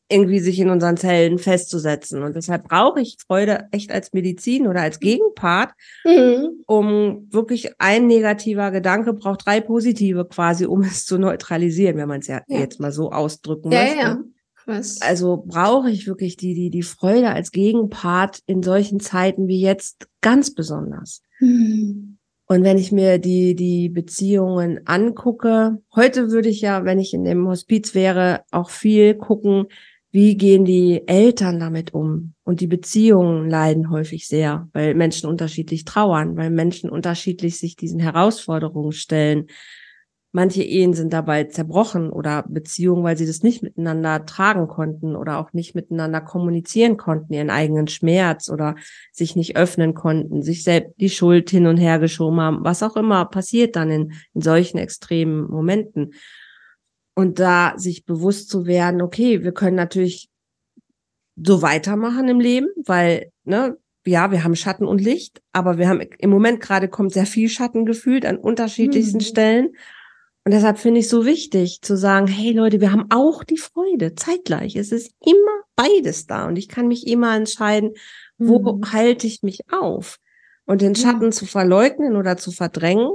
[0.09, 2.23] irgendwie sich in unseren Zellen festzusetzen.
[2.23, 5.71] Und deshalb brauche ich Freude echt als Medizin oder als Gegenpart,
[6.05, 6.63] mhm.
[6.65, 12.21] um wirklich ein negativer Gedanke braucht drei positive quasi, um es zu neutralisieren, wenn man
[12.21, 13.99] es ja, ja, jetzt mal so ausdrücken ja, möchte.
[13.99, 14.19] Ja.
[14.65, 15.01] Was?
[15.01, 20.09] Also brauche ich wirklich die, die, die Freude als Gegenpart in solchen Zeiten wie jetzt
[20.19, 21.21] ganz besonders.
[21.39, 22.17] Mhm.
[22.49, 27.25] Und wenn ich mir die, die Beziehungen angucke, heute würde ich ja, wenn ich in
[27.25, 29.67] dem Hospiz wäre, auch viel gucken,
[30.17, 32.33] wie gehen die Eltern damit um?
[32.43, 37.99] Und die Beziehungen leiden häufig sehr, weil Menschen unterschiedlich trauern, weil Menschen unterschiedlich sich diesen
[37.99, 39.45] Herausforderungen stellen.
[40.31, 45.37] Manche Ehen sind dabei zerbrochen oder Beziehungen, weil sie das nicht miteinander tragen konnten oder
[45.37, 48.73] auch nicht miteinander kommunizieren konnten, ihren eigenen Schmerz oder
[49.11, 52.95] sich nicht öffnen konnten, sich selbst die Schuld hin und her geschoben haben, was auch
[52.95, 56.15] immer passiert dann in, in solchen extremen Momenten.
[57.17, 60.29] Und da sich bewusst zu werden, okay, wir können natürlich
[61.35, 63.75] so weitermachen im Leben, weil, ne,
[64.05, 67.49] ja, wir haben Schatten und Licht, aber wir haben im Moment gerade kommt sehr viel
[67.49, 69.21] Schatten gefühlt an unterschiedlichsten mhm.
[69.21, 69.69] Stellen.
[70.45, 74.13] Und deshalb finde ich so wichtig zu sagen, hey Leute, wir haben auch die Freude
[74.13, 74.75] zeitgleich.
[74.75, 77.93] Es ist immer beides da und ich kann mich immer entscheiden,
[78.37, 78.93] wo mhm.
[78.93, 80.19] halte ich mich auf?
[80.67, 81.31] Und den Schatten ja.
[81.31, 83.09] zu verleugnen oder zu verdrängen,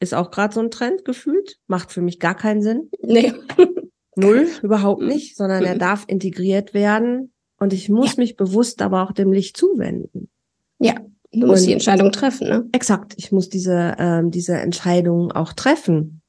[0.00, 1.58] ist auch gerade so ein Trend gefühlt.
[1.66, 2.90] Macht für mich gar keinen Sinn.
[3.02, 3.32] Nee.
[4.16, 7.32] Null, überhaupt nicht, sondern er darf integriert werden.
[7.58, 8.22] Und ich muss ja.
[8.22, 10.30] mich bewusst aber auch dem Licht zuwenden.
[10.78, 10.94] Ja,
[11.32, 12.68] du musst und die Entscheidung treffen, ne?
[12.72, 16.22] Exakt, ich muss diese, ähm, diese Entscheidung auch treffen.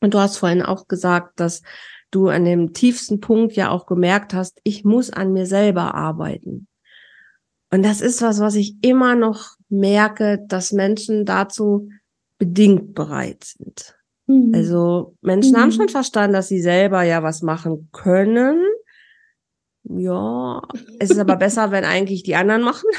[0.00, 1.62] Und du hast vorhin auch gesagt, dass
[2.10, 6.68] du an dem tiefsten Punkt ja auch gemerkt hast, ich muss an mir selber arbeiten.
[7.70, 11.88] Und das ist was, was ich immer noch merke, dass Menschen dazu
[12.38, 13.96] bedingt bereit sind.
[14.26, 14.52] Mhm.
[14.54, 15.56] Also Menschen mhm.
[15.56, 18.60] haben schon verstanden, dass sie selber ja was machen können.
[19.84, 20.62] Ja,
[20.98, 22.88] es ist aber besser, wenn eigentlich die anderen machen.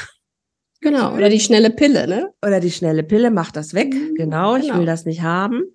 [0.82, 2.34] Genau, oder die schnelle Pille, ne?
[2.42, 3.94] Oder die schnelle Pille, macht das weg.
[3.94, 4.78] Mhm, genau, ich genau.
[4.78, 5.72] will das nicht haben.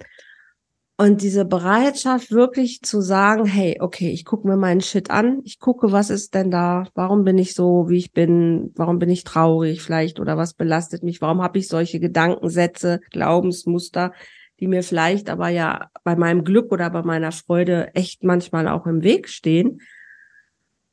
[1.01, 5.57] Und diese Bereitschaft wirklich zu sagen, hey, okay, ich gucke mir meinen Shit an, ich
[5.57, 9.23] gucke, was ist denn da, warum bin ich so, wie ich bin, warum bin ich
[9.23, 14.13] traurig vielleicht oder was belastet mich, warum habe ich solche Gedankensätze, Glaubensmuster,
[14.59, 18.85] die mir vielleicht aber ja bei meinem Glück oder bei meiner Freude echt manchmal auch
[18.85, 19.81] im Weg stehen.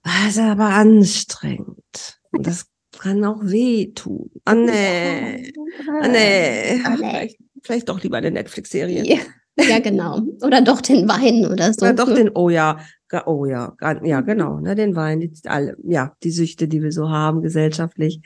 [0.05, 2.19] Das ist aber anstrengend.
[2.31, 2.67] Und das
[2.99, 4.31] kann auch wehtun.
[4.47, 5.53] Ah, nee.
[5.87, 6.81] Ah, nee.
[6.83, 6.97] Ah, nee.
[6.97, 9.05] Vielleicht, vielleicht doch lieber eine Netflix-Serie.
[9.05, 9.19] Ja.
[9.59, 10.23] Ja, genau.
[10.43, 11.81] Oder doch den Wein oder so.
[11.85, 12.79] Oder doch den, oh ja,
[13.27, 17.09] oh ja, ja, genau, ne, den Wein, die, alle, ja, die Süchte, die wir so
[17.11, 18.21] haben gesellschaftlich.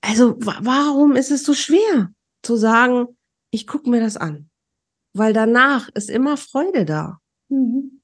[0.00, 2.10] Also, warum ist es so schwer
[2.42, 3.06] zu sagen,
[3.50, 4.48] ich gucke mir das an?
[5.12, 7.18] Weil danach ist immer Freude da.
[7.48, 8.00] Mhm.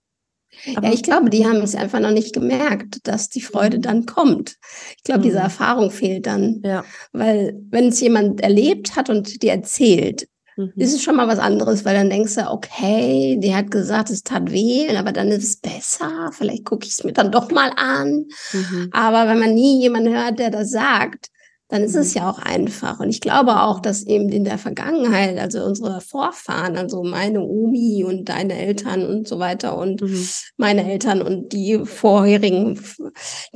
[0.64, 3.82] ja, ich glaube, die haben es einfach noch nicht gemerkt, dass die Freude mhm.
[3.82, 4.56] dann kommt.
[4.96, 5.24] Ich glaube, mhm.
[5.24, 6.60] diese Erfahrung fehlt dann.
[6.64, 6.84] Ja.
[7.12, 10.72] Weil wenn es jemand erlebt hat und dir erzählt, Mhm.
[10.76, 14.50] Ist schon mal was anderes, weil dann denkst du, okay, die hat gesagt, es tat
[14.50, 16.30] weh, aber dann ist es besser.
[16.32, 18.26] Vielleicht gucke ich es mir dann doch mal an.
[18.52, 18.88] Mhm.
[18.92, 21.28] Aber wenn man nie jemanden hört, der das sagt,
[21.72, 22.20] dann ist es mhm.
[22.20, 23.00] ja auch einfach.
[23.00, 28.04] Und ich glaube auch, dass eben in der Vergangenheit, also unsere Vorfahren, also meine Omi
[28.04, 30.28] und deine Eltern und so weiter und mhm.
[30.58, 32.78] meine Eltern und die vorherigen,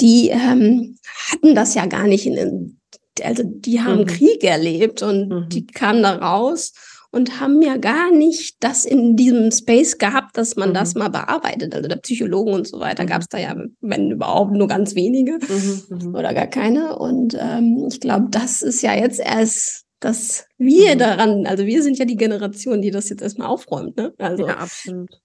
[0.01, 0.99] die ähm,
[1.31, 2.76] hatten das ja gar nicht in,
[3.23, 4.07] also die haben mhm.
[4.07, 5.49] Krieg erlebt und mhm.
[5.49, 6.73] die kamen da raus
[7.11, 10.75] und haben ja gar nicht das in diesem Space gehabt, dass man mhm.
[10.75, 11.75] das mal bearbeitet.
[11.75, 13.07] Also der Psychologen und so weiter mhm.
[13.07, 16.15] gab es da ja, wenn überhaupt, nur ganz wenige mhm, mhm.
[16.15, 16.99] oder gar keine.
[16.99, 20.99] Und ähm, ich glaube, das ist ja jetzt erst dass wir mhm.
[20.99, 24.13] daran, also wir sind ja die Generation, die das jetzt erstmal aufräumt, ne?
[24.19, 24.67] Also ja,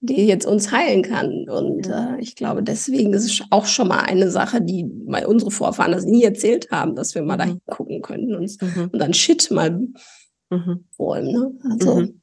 [0.00, 1.48] die jetzt uns heilen kann.
[1.48, 2.14] Und ja.
[2.14, 5.92] äh, ich glaube, deswegen ist es auch schon mal eine Sache, die mal unsere Vorfahren
[5.92, 7.60] das nie erzählt haben, dass wir mal mhm.
[7.66, 8.90] da gucken können und, mhm.
[8.92, 9.70] und dann Shit mal
[10.50, 10.84] mhm.
[10.96, 11.32] wollen.
[11.32, 11.52] Ne?
[11.70, 11.96] Also.
[11.96, 12.22] Mhm.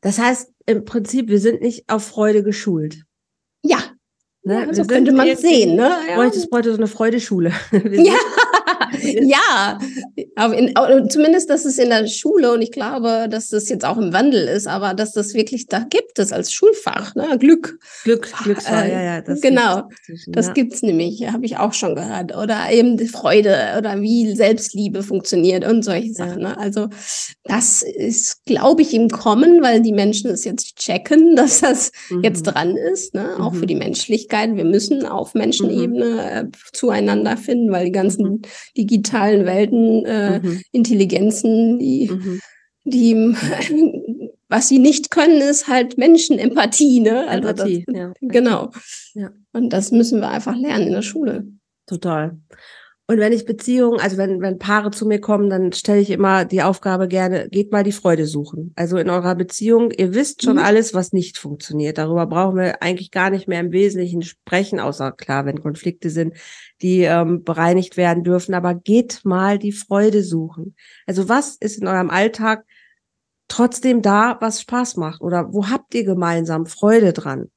[0.00, 3.04] Das heißt, im Prinzip, wir sind nicht auf Freude geschult.
[3.62, 3.78] Ja.
[4.42, 4.66] Ne?
[4.66, 5.74] Ja, so könnte man sehen.
[5.74, 5.90] Ne?
[6.08, 6.16] Ja.
[6.16, 7.52] Bräuchte, bräuchte so eine Freudeschule.
[7.72, 8.14] ja.
[9.02, 9.78] Ja,
[10.52, 14.12] in, zumindest, dass es in der Schule und ich glaube, dass das jetzt auch im
[14.12, 17.36] Wandel ist, aber dass das wirklich da gibt es als Schulfach, ne?
[17.38, 17.78] Glück.
[18.04, 19.20] Glück, Glücksfach, äh, ja, ja.
[19.20, 19.88] Das genau,
[20.28, 20.52] das ja.
[20.52, 22.36] gibt's nämlich, habe ich auch schon gehört.
[22.36, 26.42] Oder eben die Freude oder wie Selbstliebe funktioniert und solche Sachen.
[26.42, 26.56] Ne?
[26.58, 26.88] Also
[27.44, 32.22] das ist, glaube ich, im Kommen, weil die Menschen es jetzt checken, dass das mhm.
[32.22, 33.36] jetzt dran ist, ne?
[33.40, 33.58] auch mhm.
[33.58, 34.54] für die Menschlichkeit.
[34.56, 36.52] Wir müssen auf Menschenebene mhm.
[36.72, 38.42] zueinander finden, weil die ganzen mhm
[38.78, 40.62] digitalen Welten, äh, mhm.
[40.72, 42.40] Intelligenzen, die, mhm.
[42.84, 43.14] die
[44.48, 47.28] was sie nicht können, ist halt Menschenempathie, ne?
[47.28, 48.12] Also Empathie, das, ja.
[48.20, 48.70] Genau.
[49.14, 49.30] Ja.
[49.52, 51.46] Und das müssen wir einfach lernen in der Schule.
[51.86, 52.38] Total.
[53.10, 56.44] Und wenn ich Beziehungen, also wenn, wenn Paare zu mir kommen, dann stelle ich immer
[56.44, 58.74] die Aufgabe gerne, geht mal die Freude suchen.
[58.76, 60.62] Also in eurer Beziehung, ihr wisst schon mhm.
[60.62, 61.96] alles, was nicht funktioniert.
[61.96, 66.34] Darüber brauchen wir eigentlich gar nicht mehr im Wesentlichen sprechen, außer klar, wenn Konflikte sind,
[66.82, 68.52] die ähm, bereinigt werden dürfen.
[68.52, 70.76] Aber geht mal die Freude suchen.
[71.06, 72.66] Also was ist in eurem Alltag
[73.48, 75.22] trotzdem da, was Spaß macht?
[75.22, 77.50] Oder wo habt ihr gemeinsam Freude dran?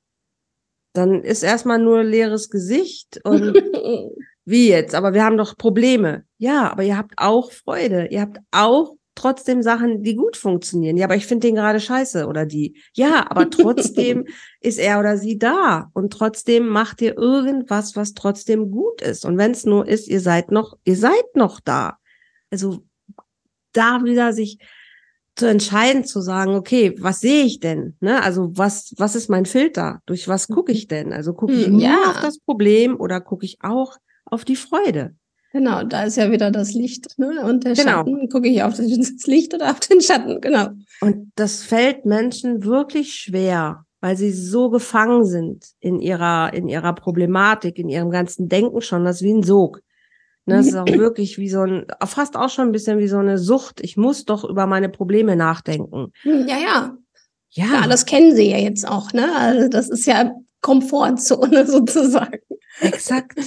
[0.93, 3.53] Dann ist erstmal nur leeres Gesicht und
[4.45, 4.95] Wie jetzt?
[4.95, 6.23] Aber wir haben doch Probleme.
[6.37, 8.07] Ja, aber ihr habt auch Freude.
[8.07, 10.97] Ihr habt auch trotzdem Sachen, die gut funktionieren.
[10.97, 12.81] Ja, aber ich finde den gerade scheiße oder die.
[12.93, 14.25] Ja, aber trotzdem
[14.61, 19.25] ist er oder sie da und trotzdem macht ihr irgendwas, was trotzdem gut ist.
[19.25, 21.97] Und wenn es nur ist, ihr seid noch, ihr seid noch da.
[22.49, 22.83] Also
[23.73, 24.59] da wieder sich
[25.35, 27.95] zu entscheiden, zu sagen, okay, was sehe ich denn?
[27.99, 28.21] Ne?
[28.21, 30.01] Also was, was ist mein Filter?
[30.05, 31.13] Durch was gucke ich denn?
[31.13, 32.09] Also gucke ich hm, nur ja.
[32.09, 33.97] auf das Problem oder gucke ich auch
[34.31, 35.15] auf die Freude.
[35.53, 37.45] Genau, da ist ja wieder das Licht, ne?
[37.45, 37.91] Und der genau.
[37.91, 40.69] Schatten, gucke ich auf das Licht oder auf den Schatten, genau.
[41.01, 46.93] Und das fällt Menschen wirklich schwer, weil sie so gefangen sind in ihrer, in ihrer
[46.93, 49.81] Problematik, in ihrem ganzen Denken schon, das ist wie ein Sog.
[50.45, 53.17] Ne, das ist auch wirklich wie so ein, fast auch schon ein bisschen wie so
[53.17, 53.81] eine Sucht.
[53.81, 56.13] Ich muss doch über meine Probleme nachdenken.
[56.23, 56.97] Ja, ja.
[57.49, 59.35] Ja, ja das kennen sie ja jetzt auch, ne?
[59.35, 62.39] Also das ist ja Komfortzone sozusagen.
[62.79, 63.37] Exakt.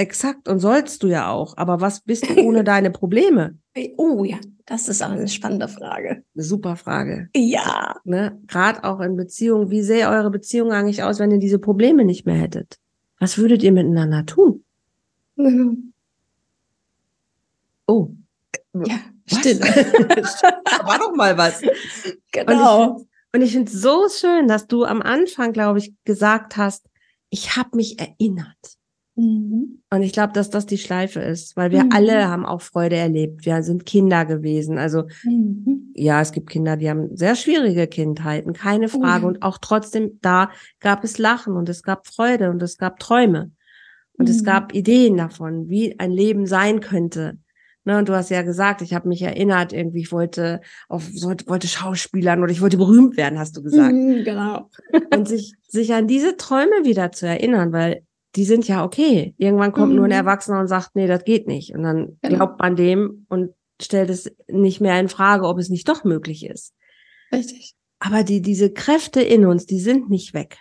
[0.00, 1.58] Exakt, und sollst du ja auch.
[1.58, 3.58] Aber was bist du ohne deine Probleme?
[3.98, 6.24] Oh ja, das ist auch eine spannende Frage.
[6.34, 7.28] Eine super Frage.
[7.36, 7.96] Ja.
[8.04, 8.40] Ne?
[8.46, 9.70] Gerade auch in Beziehungen.
[9.70, 12.78] Wie sähe eure Beziehung eigentlich aus, wenn ihr diese Probleme nicht mehr hättet?
[13.18, 14.64] Was würdet ihr miteinander tun?
[15.36, 15.92] Mhm.
[17.86, 18.10] Oh.
[18.72, 19.62] Ja, stimmt.
[19.64, 21.60] War doch mal was.
[22.30, 23.04] Genau.
[23.34, 26.86] Und ich finde es so schön, dass du am Anfang, glaube ich, gesagt hast,
[27.30, 28.78] ich habe mich erinnert.
[29.20, 29.82] Mhm.
[29.90, 31.92] Und ich glaube, dass das die Schleife ist, weil wir mhm.
[31.92, 33.44] alle haben auch Freude erlebt.
[33.44, 34.78] Wir sind Kinder gewesen.
[34.78, 35.92] Also mhm.
[35.94, 39.26] ja, es gibt Kinder, die haben sehr schwierige Kindheiten, keine oh Frage.
[39.26, 43.50] Und auch trotzdem, da gab es Lachen und es gab Freude und es gab Träume.
[44.14, 44.46] Und es mhm.
[44.46, 47.38] gab Ideen davon, wie ein Leben sein könnte.
[47.84, 51.08] Ne, und du hast ja gesagt, ich habe mich erinnert, irgendwie, ich wollte auf,
[51.46, 53.94] wollte Schauspielern oder ich wollte berühmt werden, hast du gesagt.
[53.94, 54.68] Mhm, genau.
[55.14, 58.02] und sich, sich an diese Träume wieder zu erinnern, weil
[58.36, 59.34] die sind ja okay.
[59.38, 59.96] Irgendwann kommt mhm.
[59.96, 60.16] nur ein mhm.
[60.16, 61.74] Erwachsener und sagt, nee, das geht nicht.
[61.74, 62.36] Und dann genau.
[62.36, 63.50] glaubt man dem und
[63.82, 66.74] stellt es nicht mehr in Frage, ob es nicht doch möglich ist.
[67.32, 67.74] Richtig.
[67.98, 70.58] Aber die, diese Kräfte in uns, die sind nicht weg.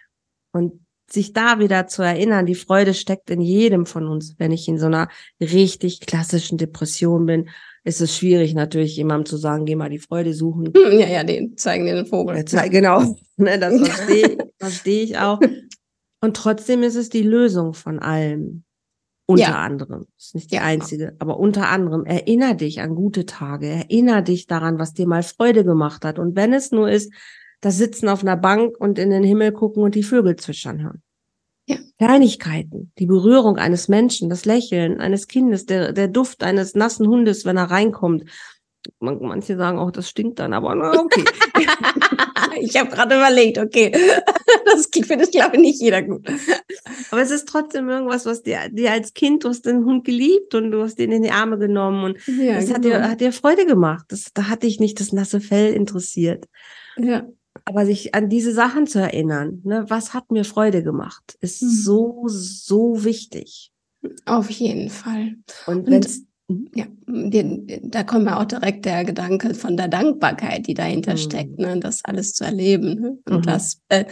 [0.52, 4.36] Und sich da wieder zu erinnern, die Freude steckt in jedem von uns.
[4.38, 7.50] Wenn ich in so einer richtig klassischen Depression bin,
[7.84, 10.72] ist es schwierig natürlich jemandem zu sagen, geh mal die Freude suchen.
[10.76, 12.44] Ja, ja, den zeigen dir den Vogel.
[12.48, 15.40] Ja, genau, ne, das verstehe versteh ich auch.
[16.22, 18.64] Und trotzdem ist es die Lösung von allem.
[19.26, 19.62] Unter ja.
[19.62, 20.08] anderem.
[20.16, 20.64] Das ist nicht die ja.
[20.64, 25.22] einzige, aber unter anderem erinner dich an gute Tage, erinner dich daran, was dir mal
[25.22, 26.18] Freude gemacht hat.
[26.18, 27.14] Und wenn es nur ist,
[27.62, 31.04] das Sitzen auf einer Bank und in den Himmel gucken und die Vögel zwitschern hören.
[31.68, 31.78] Ja.
[32.00, 37.46] Kleinigkeiten, die Berührung eines Menschen, das Lächeln eines Kindes, der, der Duft eines nassen Hundes,
[37.46, 38.24] wenn er reinkommt.
[39.00, 41.24] Manche sagen auch, das stinkt dann, aber na, okay.
[42.62, 43.92] ich habe gerade überlegt, okay,
[44.66, 46.28] das glaube ich, nicht jeder gut.
[47.12, 50.56] Aber es ist trotzdem irgendwas, was dir, dir als Kind, du hast den Hund geliebt
[50.56, 52.76] und du hast ihn in die Arme genommen und ja, das genau.
[52.76, 53.08] hat, dir, genau.
[53.08, 54.06] hat dir Freude gemacht.
[54.10, 56.46] Das, da hatte ich nicht das nasse Fell interessiert.
[56.98, 57.28] Ja.
[57.66, 61.70] Aber sich an diese Sachen zu erinnern, ne, was hat mir Freude gemacht, ist mhm.
[61.70, 63.72] so, so wichtig.
[64.26, 65.36] Auf jeden Fall.
[65.68, 66.29] Und Mhm.
[66.74, 71.18] Ja, da kommt mir auch direkt der Gedanke von der Dankbarkeit, die dahinter mhm.
[71.18, 71.80] steckt, ne?
[71.80, 73.00] das alles zu erleben.
[73.00, 73.18] Ne?
[73.30, 73.50] Und mhm.
[73.50, 74.06] das, äh,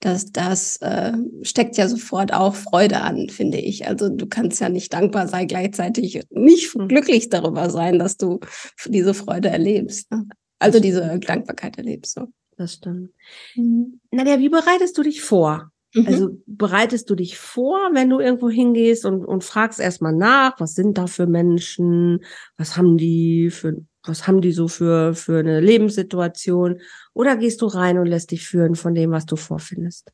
[0.00, 1.12] das, das äh,
[1.42, 3.86] steckt ja sofort auch Freude an, finde ich.
[3.86, 6.88] Also du kannst ja nicht dankbar sein, gleichzeitig nicht mhm.
[6.88, 8.40] glücklich darüber sein, dass du
[8.86, 10.10] diese Freude erlebst.
[10.10, 10.26] Ne?
[10.58, 12.14] Also diese Dankbarkeit erlebst.
[12.14, 12.28] So.
[12.58, 13.10] Das stimmt.
[13.56, 14.00] Mhm.
[14.10, 15.69] Nadja, wie bereitest du dich vor?
[15.94, 16.06] Mhm.
[16.06, 20.74] Also bereitest du dich vor, wenn du irgendwo hingehst und, und fragst erstmal nach, was
[20.74, 22.24] sind da für Menschen,
[22.56, 26.80] was haben die für, was haben die so für, für eine Lebenssituation?
[27.12, 30.12] Oder gehst du rein und lässt dich führen von dem, was du vorfindest?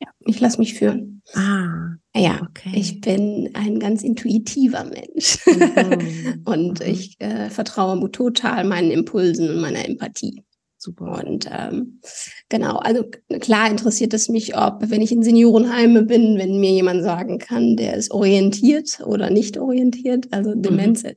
[0.00, 1.22] Ja, ich lasse mich führen.
[1.34, 1.96] Ah.
[2.14, 2.72] Ja, okay.
[2.74, 5.38] ich bin ein ganz intuitiver Mensch.
[5.46, 6.42] Mhm.
[6.44, 6.86] und mhm.
[6.86, 10.42] ich äh, vertraue total meinen Impulsen und meiner Empathie.
[10.80, 11.24] Super.
[11.26, 12.00] Und ähm,
[12.48, 13.04] genau, also
[13.40, 17.76] klar interessiert es mich, ob, wenn ich in Seniorenheime bin, wenn mir jemand sagen kann,
[17.76, 20.62] der ist orientiert oder nicht orientiert, also mhm.
[20.62, 21.14] Demenz mhm.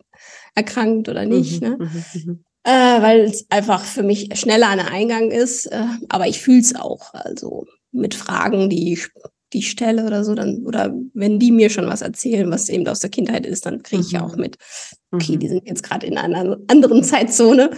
[0.56, 1.70] erkrankt oder nicht, mhm.
[1.70, 1.78] ne?
[1.80, 2.22] Mhm.
[2.26, 2.44] mhm.
[2.64, 6.60] Äh, weil es einfach für mich schneller an der Eingang ist, äh, aber ich fühle
[6.60, 7.12] es auch.
[7.14, 9.10] Also mit Fragen, die ich
[9.54, 13.00] die stelle oder so, dann, oder wenn die mir schon was erzählen, was eben aus
[13.00, 14.42] der Kindheit ist, dann kriege ich ja auch mhm.
[14.42, 14.58] mit,
[15.12, 15.52] okay, die mhm.
[15.52, 17.72] sind jetzt gerade in einer anderen Zeitzone,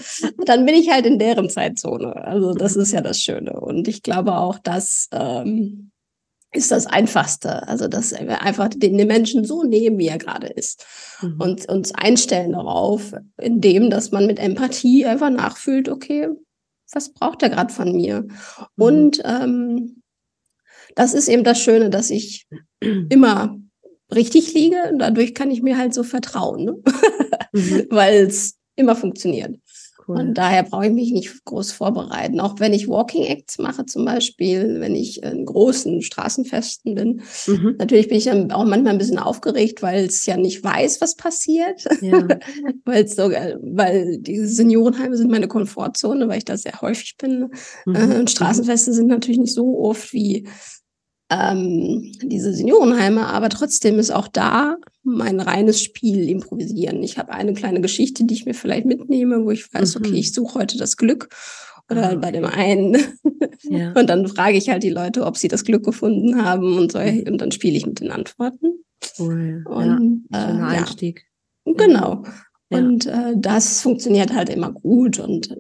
[0.46, 2.16] dann bin ich halt in deren Zeitzone.
[2.16, 3.60] Also das ist ja das Schöne.
[3.60, 5.92] Und ich glaube auch, dass ähm,
[6.54, 7.68] ist das Einfachste.
[7.68, 10.86] Also, dass wir einfach den, den Menschen so nehmen, wie er gerade ist.
[11.22, 11.42] Mhm.
[11.42, 16.30] Und uns einstellen darauf, indem, dass man mit Empathie einfach nachfühlt, okay,
[16.94, 18.22] was braucht er gerade von mir?
[18.22, 18.30] Mhm.
[18.76, 20.03] Und ähm,
[20.96, 22.48] das ist eben das Schöne, dass ich
[23.10, 23.58] immer
[24.14, 26.76] richtig liege und dadurch kann ich mir halt so vertrauen, ne?
[27.54, 27.86] mhm.
[27.90, 29.58] weil es immer funktioniert.
[30.08, 30.20] Cool.
[30.20, 32.40] Und daher brauche ich mich nicht groß vorbereiten.
[32.40, 37.22] Auch wenn ich Walking Acts mache, zum Beispiel, wenn ich in großen Straßenfesten bin.
[37.48, 37.76] Mhm.
[37.78, 41.16] Natürlich bin ich dann auch manchmal ein bisschen aufgeregt, weil es ja nicht weiß, was
[41.16, 41.86] passiert.
[42.02, 42.28] Ja.
[42.86, 47.52] weil so, weil die Seniorenheime sind meine Komfortzone, weil ich da sehr häufig bin.
[47.86, 47.96] Mhm.
[47.96, 50.48] Äh, und Straßenfeste sind natürlich nicht so oft wie
[51.30, 57.02] ähm, diese Seniorenheime, aber trotzdem ist auch da mein reines Spiel improvisieren.
[57.04, 60.06] Ich habe eine kleine Geschichte, die ich mir vielleicht mitnehme, wo ich weiß, mhm.
[60.06, 61.30] okay, ich suche heute das Glück
[61.90, 62.16] oder ah.
[62.16, 62.98] bei dem einen.
[63.64, 63.92] Ja.
[63.98, 67.00] Und dann frage ich halt die Leute, ob sie das Glück gefunden haben und so.
[67.00, 67.26] Mhm.
[67.28, 68.84] Und dann spiele ich mit den Antworten.
[69.20, 69.64] Cool.
[69.66, 71.26] Und, ja, schöner äh, Einstieg.
[71.66, 71.74] Ja.
[71.74, 72.24] Genau.
[72.70, 72.78] Ja.
[72.78, 75.20] Und äh, das funktioniert halt immer gut.
[75.20, 75.56] Und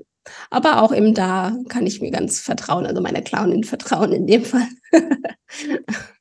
[0.50, 4.46] aber auch eben da kann ich mir ganz vertrauen, also meiner Clownin vertrauen in dem
[4.46, 4.68] Fall.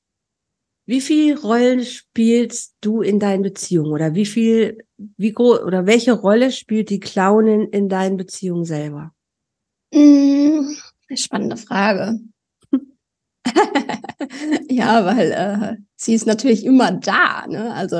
[0.86, 6.12] wie viel Rollen spielst du in deinen Beziehungen oder wie viel, wie groß oder welche
[6.12, 9.12] Rolle spielt die Clownin in deinen Beziehungen selber?
[9.92, 10.74] Mm,
[11.14, 12.18] spannende Frage.
[14.68, 17.46] ja, weil äh, sie ist natürlich immer da.
[17.46, 17.72] Ne?
[17.74, 17.98] Also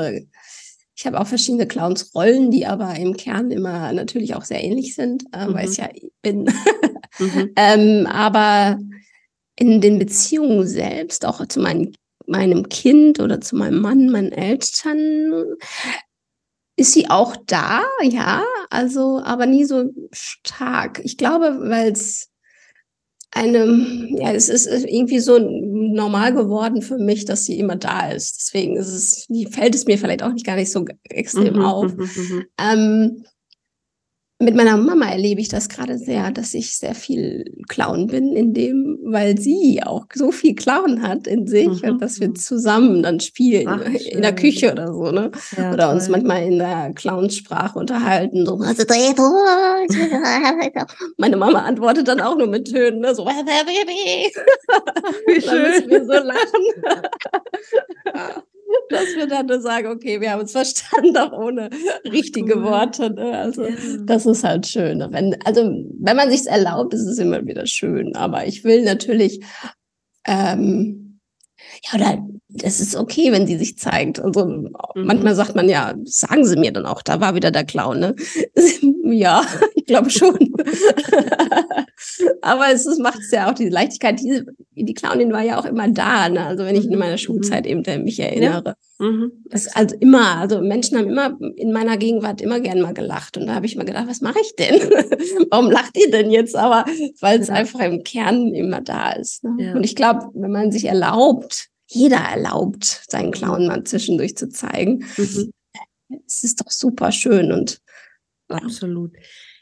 [0.95, 5.25] ich habe auch verschiedene Clowns-Rollen, die aber im Kern immer natürlich auch sehr ähnlich sind,
[5.33, 5.53] äh, mhm.
[5.53, 5.89] weil ich ja
[6.21, 6.43] bin.
[7.19, 7.51] mhm.
[7.55, 8.79] ähm, aber
[9.71, 11.95] in den Beziehungen selbst, auch zu meinen
[12.25, 15.43] meinem Kind oder zu meinem Mann, meinen Eltern,
[16.75, 21.01] ist sie auch da, ja, also, aber nie so stark.
[21.03, 22.29] Ich glaube, weil es
[23.31, 23.65] eine,
[24.17, 28.37] ja, es ist irgendwie so normal geworden für mich, dass sie immer da ist.
[28.37, 31.95] Deswegen ist es, fällt es mir vielleicht auch nicht gar nicht so extrem mhm, auf.
[31.95, 33.25] Mhm, mhm, ähm,
[34.43, 38.53] mit meiner Mama erlebe ich das gerade sehr, dass ich sehr viel Clown bin, in
[38.53, 41.91] dem, weil sie auch so viel Clown hat in sich mhm.
[41.91, 45.31] und dass wir zusammen dann spielen Ach, in der Küche oder so, ne?
[45.57, 45.95] Ja, oder toll.
[45.95, 48.45] uns manchmal in der Clownsprache unterhalten.
[48.45, 48.57] So,
[51.17, 53.15] meine Mama antwortet dann auch nur mit Tönen, ne?
[53.15, 55.89] So, Wie schön.
[55.89, 56.43] wir so lachen.
[58.89, 61.69] dass wir dann nur sagen, okay, wir haben uns verstanden, auch ohne
[62.05, 62.63] richtige cool.
[62.63, 63.09] Worte.
[63.11, 63.37] Ne?
[63.37, 63.75] Also ja.
[64.05, 65.05] das ist halt schön.
[65.11, 65.63] Wenn, also
[65.99, 68.15] wenn man sich erlaubt, ist es immer wieder schön.
[68.15, 69.43] Aber ich will natürlich
[70.27, 71.19] ähm,
[71.85, 72.27] ja, oder
[72.61, 74.19] es ist okay, wenn sie sich zeigt.
[74.19, 74.71] Also mhm.
[74.95, 78.15] manchmal sagt man ja, sagen sie mir dann auch, da war wieder der Clown, ne?
[79.03, 79.45] ja,
[79.75, 80.37] ich glaube schon.
[82.41, 84.19] Aber es macht es ja auch diese Leichtigkeit.
[84.19, 84.45] Diese,
[84.75, 86.45] die Clownin war ja auch immer da, ne?
[86.45, 87.17] Also wenn ich in meiner mhm.
[87.17, 88.75] Schulzeit eben mich erinnere.
[88.99, 89.05] Ja.
[89.05, 89.31] Mhm.
[89.73, 93.37] Also immer, also Menschen haben immer in meiner Gegenwart immer gern mal gelacht.
[93.37, 94.75] Und da habe ich mir gedacht, was mache ich denn?
[95.51, 96.55] Warum lacht ihr denn jetzt?
[96.55, 96.85] Aber
[97.19, 97.55] weil es ja.
[97.55, 99.43] einfach im Kern immer da ist.
[99.43, 99.55] Ne?
[99.59, 99.73] Ja.
[99.73, 105.05] Und ich glaube, wenn man sich erlaubt, jeder erlaubt, seinen Clown mal zwischendurch zu zeigen.
[105.17, 105.51] Mhm.
[106.25, 107.79] Es ist doch super schön und
[108.53, 109.13] absolut.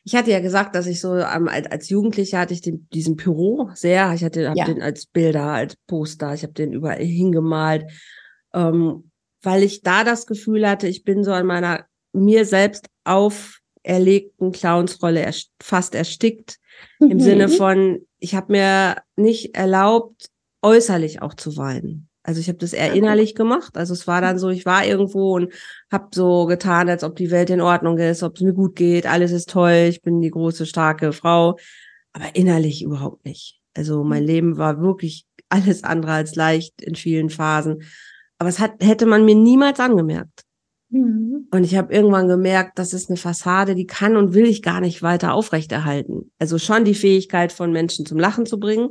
[0.04, 3.18] Ich hatte ja gesagt, dass ich so ähm, als, als Jugendliche hatte ich den, diesen
[3.18, 4.14] Pyro sehr.
[4.14, 4.66] Ich hatte hab ja.
[4.66, 6.34] den als Bilder, als Poster.
[6.34, 7.86] Ich habe den überall hingemalt,
[8.54, 9.12] ähm,
[9.44, 15.22] weil ich da das Gefühl hatte, ich bin so an meiner mir selbst auferlegten Clownsrolle
[15.22, 16.58] erst, fast erstickt.
[17.00, 17.12] Mhm.
[17.12, 20.30] Im Sinne von, ich habe mir nicht erlaubt,
[20.62, 22.10] äußerlich auch zu weinen.
[22.24, 23.78] Also ich habe das eher innerlich gemacht.
[23.78, 25.52] Also es war dann so, ich war irgendwo und
[25.92, 29.08] habe so getan, als ob die Welt in Ordnung ist, ob es mir gut geht,
[29.08, 31.58] alles ist toll, ich bin die große, starke Frau.
[32.14, 33.60] Aber innerlich überhaupt nicht.
[33.76, 37.84] Also mein Leben war wirklich alles andere als leicht in vielen Phasen.
[38.38, 40.44] Aber es hat, hätte man mir niemals angemerkt.
[40.90, 41.48] Mhm.
[41.52, 44.82] Und ich habe irgendwann gemerkt, das ist eine Fassade, die kann und will ich gar
[44.82, 46.32] nicht weiter aufrechterhalten.
[46.38, 48.90] Also schon die Fähigkeit von Menschen zum Lachen zu bringen,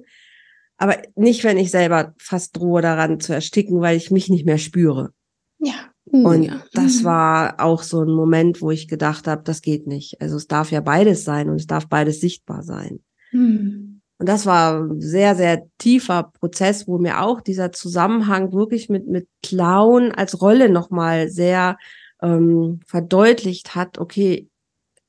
[0.81, 4.57] aber nicht, wenn ich selber fast drohe daran zu ersticken, weil ich mich nicht mehr
[4.57, 5.13] spüre.
[5.59, 5.75] Ja.
[6.07, 6.63] Und ja.
[6.73, 7.05] das mhm.
[7.05, 10.21] war auch so ein Moment, wo ich gedacht habe, das geht nicht.
[10.23, 13.01] Also es darf ja beides sein und es darf beides sichtbar sein.
[13.31, 14.01] Mhm.
[14.17, 19.07] Und das war ein sehr, sehr tiefer Prozess, wo mir auch dieser Zusammenhang wirklich mit,
[19.07, 21.77] mit Clown als Rolle nochmal sehr
[22.23, 24.49] ähm, verdeutlicht hat, okay,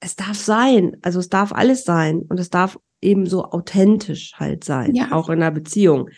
[0.01, 4.63] es darf sein, also es darf alles sein und es darf eben so authentisch halt
[4.63, 5.11] sein, ja.
[5.11, 6.09] auch in einer Beziehung.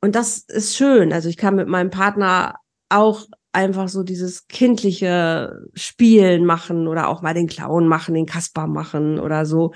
[0.00, 1.12] Und das ist schön.
[1.12, 2.56] Also ich kann mit meinem Partner
[2.88, 8.66] auch einfach so dieses kindliche Spielen machen oder auch mal den Clown machen, den Kasper
[8.66, 9.72] machen oder so.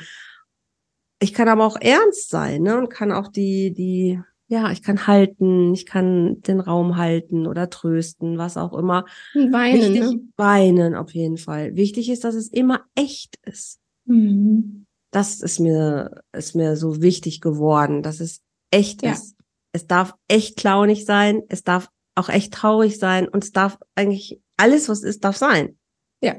[1.21, 2.77] Ich kann aber auch ernst sein, ne?
[2.77, 7.71] Und kann auch die, die, ja, ich kann halten, ich kann den Raum halten oder
[7.71, 9.05] trösten, was auch immer.
[9.35, 9.81] Weinen.
[9.81, 10.21] Wichtig, ne?
[10.37, 11.77] weinen auf jeden Fall.
[11.77, 13.81] Wichtig ist, dass es immer echt ist.
[14.05, 14.86] Mhm
[15.17, 19.13] das ist mir, ist mir so wichtig geworden, dass es echt ja.
[19.13, 19.35] ist.
[19.73, 24.43] Es darf echt clownig sein, es darf auch echt traurig sein und es darf eigentlich
[24.59, 25.79] alles, was ist, darf sein.
[26.21, 26.35] Ja.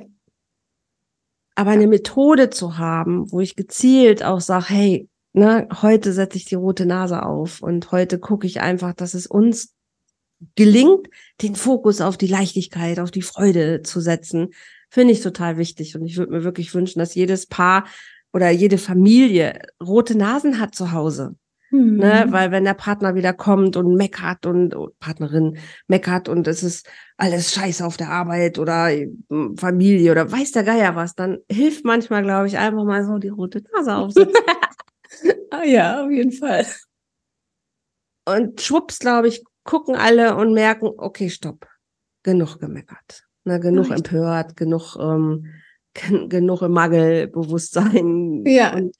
[1.55, 1.78] Aber ja.
[1.78, 6.53] eine Methode zu haben, wo ich gezielt auch sage, hey, ne, heute setze ich die
[6.53, 9.73] rote Nase auf und heute gucke ich einfach, dass es uns
[10.53, 11.07] gelingt,
[11.41, 14.49] den Fokus auf die Leichtigkeit, auf die Freude zu setzen,
[14.91, 15.95] finde ich total wichtig.
[15.95, 17.86] Und ich würde mir wirklich wünschen, dass jedes Paar
[18.34, 21.36] oder jede Familie rote Nasen hat zu Hause.
[21.71, 21.97] Mhm.
[21.97, 22.25] Ne?
[22.30, 25.57] Weil wenn der Partner wieder kommt und meckert und oh, Partnerin
[25.88, 30.63] meckert und es ist alles scheiße auf der Arbeit oder hm, Familie oder weiß der
[30.63, 34.34] Geier was, dann hilft manchmal, glaube ich, einfach mal so die rote Nase aufsetzen.
[35.51, 36.65] ah ja, auf jeden Fall.
[38.25, 41.67] Und schwupps, glaube ich, gucken alle und merken, okay, stopp,
[42.23, 44.11] genug gemeckert, ne, genug Richtig.
[44.11, 45.47] empört, genug ähm,
[45.94, 48.44] genug im Mangelbewusstsein.
[48.46, 48.76] Ja.
[48.76, 48.96] Und,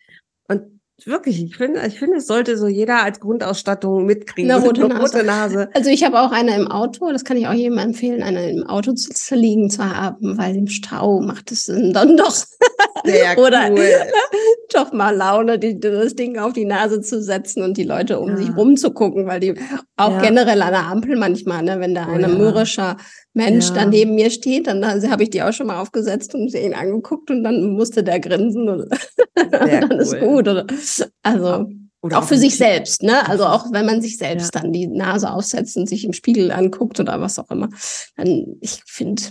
[0.48, 0.64] und
[1.06, 4.52] wirklich, ich finde, ich finde, es sollte so jeder als Grundausstattung mitkriegen.
[4.52, 5.02] Eine rote, Nase.
[5.02, 5.70] rote Nase.
[5.74, 8.64] Also ich habe auch eine im Auto, das kann ich auch jedem empfehlen, eine im
[8.64, 12.36] Auto zu liegen zu haben, weil im Stau macht es dann doch.
[13.06, 13.90] Sehr Oder cool.
[14.74, 18.30] doch mal Laune, die, das Ding auf die Nase zu setzen und die Leute um
[18.30, 18.38] ja.
[18.38, 19.54] sich rumzugucken, weil die
[19.98, 20.22] auch ja.
[20.22, 22.28] generell an der Ampel manchmal, ne, wenn da oh, ein ja.
[22.28, 22.98] mürrischer
[23.34, 23.76] Mensch ja.
[23.76, 27.30] da neben mir steht, dann habe ich die auch schon mal aufgesetzt und ihn angeguckt
[27.30, 28.90] und dann musste der grinsen und
[29.52, 30.00] dann cool.
[30.00, 30.48] ist gut.
[30.48, 30.66] Oder?
[31.24, 31.68] Also.
[32.02, 33.28] Oder auch, auch für sich selbst, ne?
[33.28, 34.62] Also auch wenn man sich selbst ja.
[34.62, 37.70] dann die Nase aufsetzt und sich im Spiegel anguckt oder was auch immer.
[38.16, 39.24] Dann, ich finde,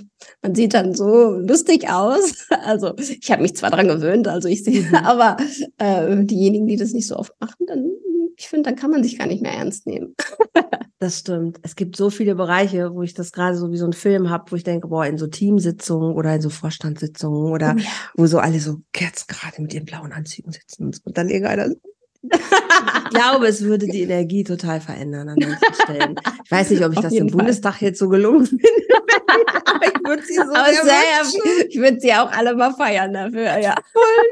[0.43, 2.47] man sieht dann so lustig aus.
[2.67, 4.95] Also ich habe mich zwar dran gewöhnt, also ich sehe, mhm.
[4.97, 5.37] aber
[5.79, 7.91] äh, diejenigen, die das nicht so oft machen, dann,
[8.37, 10.15] ich finde, dann kann man sich gar nicht mehr ernst nehmen.
[10.99, 11.59] Das stimmt.
[11.63, 14.51] Es gibt so viele Bereiche, wo ich das gerade so wie so ein Film habe,
[14.51, 17.89] wo ich denke, boah, in so Teamsitzungen oder in so Vorstandssitzungen oder oh ja.
[18.15, 21.69] wo so alle so jetzt gerade mit ihren blauen Anzügen sitzen und dann irgendeiner
[22.33, 26.15] ich glaube, es würde die Energie total verändern an manchen Stellen.
[26.45, 27.39] Ich weiß nicht, ob ich Auf das im Fall.
[27.39, 28.65] Bundestag jetzt so gelungen finde.
[28.67, 33.59] ich würde sie so Aber sehr, sehr Ich würde sie auch alle mal feiern dafür,
[33.59, 33.75] ja.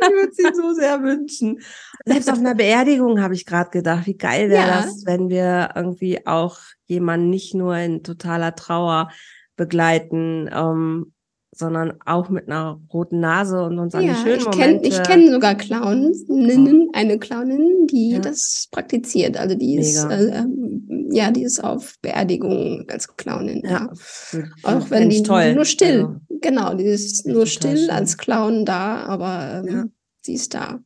[0.03, 1.61] Ich würde sie so sehr wünschen.
[2.05, 4.82] Selbst auf einer Beerdigung habe ich gerade gedacht, wie geil wäre ja.
[4.82, 9.11] das, wenn wir irgendwie auch jemanden nicht nur in totaler Trauer
[9.57, 11.12] begleiten, ähm,
[11.57, 14.88] sondern auch mit einer roten Nase und uns an ja, die schönen ich kenn, Momente.
[14.88, 18.18] Ich kenne sogar Clowninnen, eine Clownin, die ja.
[18.18, 19.36] das praktiziert.
[19.36, 23.62] Also die ist, äh, ähm, ja, die ist auf Beerdigungen als Clownin.
[23.64, 23.90] Ja.
[24.32, 24.38] ja.
[24.64, 25.55] Auch wenn die toll.
[25.55, 27.90] nur still, also, genau, die ist nur still schön.
[27.90, 29.92] als Clown da, aber ähm,
[30.22, 30.80] sie ist da,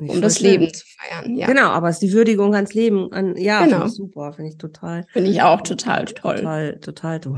[0.00, 0.60] um das schön.
[0.60, 1.36] Leben zu feiern.
[1.36, 1.46] Ja.
[1.46, 3.12] Genau, aber es ist die Würdigung ans Leben.
[3.12, 3.80] An, ja, genau.
[3.80, 5.04] Find super, finde ich total.
[5.12, 6.36] Finde ich auch total toll.
[6.36, 7.36] Total, total, du,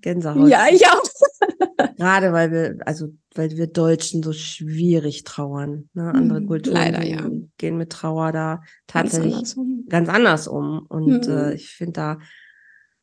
[0.00, 0.48] Gänsehaut.
[0.48, 1.02] Ja, ich auch.
[1.96, 5.88] Gerade weil wir, also weil wir Deutschen so schwierig trauern.
[5.94, 6.12] Ne?
[6.14, 7.28] Andere mhm, Kulturen Leider, ja.
[7.58, 9.84] gehen mit Trauer da tatsächlich ganz anders um.
[9.88, 10.86] Ganz anders um.
[10.88, 11.32] Und mhm.
[11.32, 12.18] äh, ich finde, da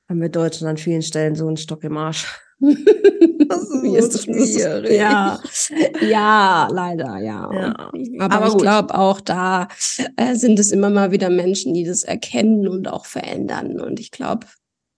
[0.10, 2.26] haben wir Deutschen an vielen Stellen so einen Stock im Arsch.
[2.60, 4.92] Das ist, so schwierig.
[4.92, 5.40] Ja,
[6.02, 7.50] ja, leider, ja.
[7.54, 7.90] ja.
[8.20, 9.68] Aber, Aber ich glaube auch da
[10.16, 13.80] äh, sind es immer mal wieder Menschen, die das erkennen und auch verändern.
[13.80, 14.48] Und ich glaube,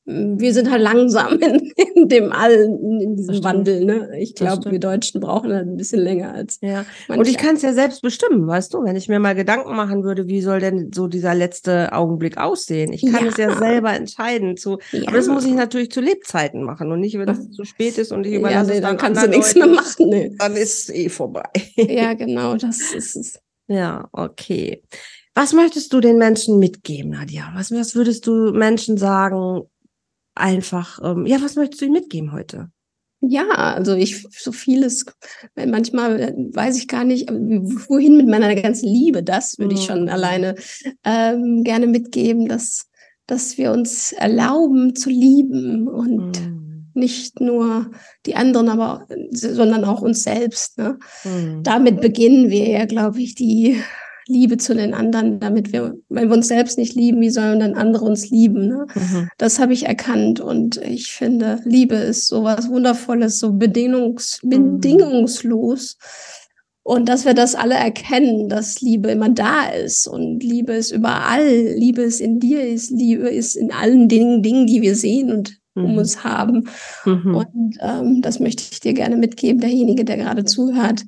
[0.10, 3.86] wir sind halt langsam in, in dem allen, in diesem Wandel.
[3.86, 4.10] Ne?
[4.20, 6.58] Ich glaube, wir Deutschen brauchen halt ein bisschen länger als.
[6.62, 6.86] Ja.
[7.08, 10.04] Und ich kann es ja selbst bestimmen, weißt du, wenn ich mir mal Gedanken machen
[10.04, 12.92] würde, wie soll denn so dieser letzte Augenblick aussehen?
[12.92, 13.32] Ich kann ja.
[13.32, 14.58] es ja selber entscheiden.
[14.58, 15.04] Zu, ja.
[15.08, 18.12] Aber das muss ich natürlich zu Lebzeiten machen und nicht, wenn es zu spät ist
[18.12, 18.98] und ich überlasse ja, nee, dann.
[18.98, 20.10] Dann kannst du nichts mehr machen.
[20.10, 20.36] Nee.
[20.38, 21.50] Dann ist es eh vorbei.
[21.76, 23.40] Ja, genau, das ist es.
[23.68, 24.82] Ja, okay.
[25.36, 27.52] Was möchtest du den Menschen mitgeben, Nadja?
[27.54, 29.62] Was, was würdest du Menschen sagen,
[30.40, 32.72] einfach, ähm, ja, was möchtest du ihm mitgeben heute?
[33.22, 35.06] Ja, also ich so vieles,
[35.56, 39.24] manchmal weiß ich gar nicht, wohin mit meiner ganzen Liebe.
[39.24, 40.10] Das würde ich schon mhm.
[40.10, 40.56] alleine
[41.04, 42.88] ähm, gerne mitgeben, dass,
[43.28, 46.92] dass wir uns erlauben zu lieben und mhm.
[46.94, 47.92] nicht nur
[48.26, 50.78] die anderen, aber sondern auch uns selbst.
[50.78, 50.98] Ne?
[51.26, 51.64] Mhm.
[51.64, 53.82] Damit beginnen wir ja, glaube ich, die
[54.30, 57.74] Liebe zu den anderen, damit wir, wenn wir uns selbst nicht lieben, wie sollen dann
[57.74, 58.68] andere uns lieben?
[58.68, 58.86] Ne?
[58.94, 59.28] Mhm.
[59.38, 64.50] Das habe ich erkannt und ich finde, Liebe ist so was Wundervolles, so bedingungs mhm.
[64.50, 65.98] bedingungslos.
[66.84, 71.48] Und dass wir das alle erkennen, dass Liebe immer da ist und Liebe ist überall,
[71.76, 75.60] Liebe ist in dir, ist Liebe ist in allen Dingen, Dingen, die wir sehen und
[75.76, 75.98] um mhm.
[75.98, 76.68] uns haben.
[77.06, 77.36] Mhm.
[77.36, 81.04] Und ähm, das möchte ich dir gerne mitgeben, derjenige, der gerade zuhört.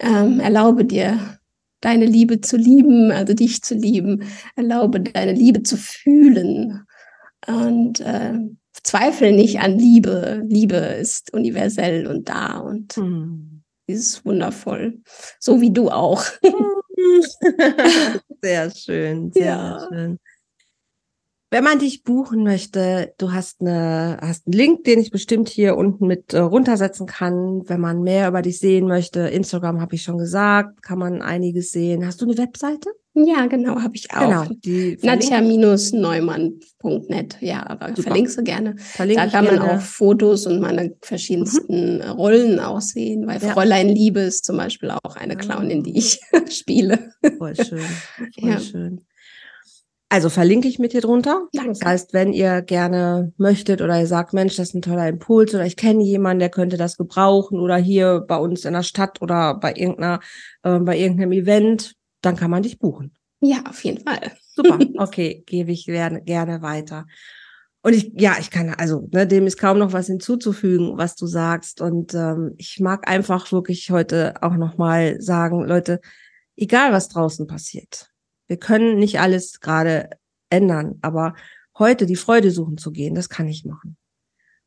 [0.00, 1.37] Ähm, erlaube dir,
[1.80, 4.24] deine Liebe zu lieben, also dich zu lieben.
[4.56, 6.84] Erlaube deine Liebe zu fühlen.
[7.46, 8.34] Und äh,
[8.82, 10.42] zweifle nicht an Liebe.
[10.46, 13.62] Liebe ist universell und da und mhm.
[13.86, 15.00] ist wundervoll.
[15.38, 16.24] So wie du auch.
[18.42, 19.86] sehr schön, sehr ja.
[19.88, 20.18] schön.
[21.50, 25.76] Wenn man dich buchen möchte, du hast, eine, hast einen Link, den ich bestimmt hier
[25.76, 27.62] unten mit äh, runtersetzen kann.
[27.66, 31.70] Wenn man mehr über dich sehen möchte, Instagram habe ich schon gesagt, kann man einiges
[31.70, 32.06] sehen.
[32.06, 32.90] Hast du eine Webseite?
[33.14, 34.46] Ja, genau, habe ich auch.
[34.62, 37.38] Genau, Nadja-neumann.net.
[37.40, 38.02] Ja, aber Super.
[38.02, 38.76] verlinkst du gerne.
[38.76, 39.78] Verlinke da kann man gerne.
[39.78, 42.02] auch Fotos und meine verschiedensten mhm.
[42.02, 43.54] Rollen auch sehen, weil ja.
[43.54, 46.20] Fräulein Liebe ist zum Beispiel auch eine Clownin, die ich
[46.50, 47.10] spiele.
[47.38, 47.80] Voll schön,
[48.38, 48.60] voll ja.
[48.60, 49.00] schön.
[50.10, 51.48] Also verlinke ich mit hier drunter.
[51.52, 51.72] Danke.
[51.72, 55.54] Das heißt, wenn ihr gerne möchtet oder ihr sagt, Mensch, das ist ein toller Impuls
[55.54, 59.20] oder ich kenne jemanden, der könnte das gebrauchen oder hier bei uns in der Stadt
[59.20, 60.20] oder bei irgendeiner,
[60.62, 63.14] äh, bei irgendeinem Event, dann kann man dich buchen.
[63.40, 64.32] Ja, auf jeden Fall.
[64.54, 64.78] Super.
[64.96, 67.06] Okay, gebe ich gerne, gerne weiter.
[67.82, 71.26] Und ich, ja, ich kann, also, ne, dem ist kaum noch was hinzuzufügen, was du
[71.26, 71.80] sagst.
[71.80, 76.00] Und ähm, ich mag einfach wirklich heute auch nochmal sagen, Leute,
[76.56, 78.10] egal was draußen passiert,
[78.48, 80.10] wir können nicht alles gerade
[80.50, 81.34] ändern, aber
[81.78, 83.96] heute die Freude suchen zu gehen, das kann ich machen.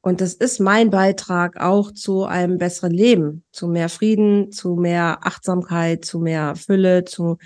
[0.01, 5.19] Und das ist mein Beitrag auch zu einem besseren Leben, zu mehr Frieden, zu mehr
[5.21, 7.37] Achtsamkeit, zu mehr Fülle, zu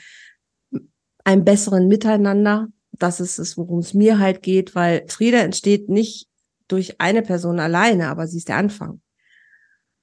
[1.25, 2.67] einem besseren Miteinander.
[2.93, 6.29] Das ist es, worum es mir halt geht, weil Friede entsteht nicht
[6.69, 9.01] durch eine Person alleine, aber sie ist der Anfang.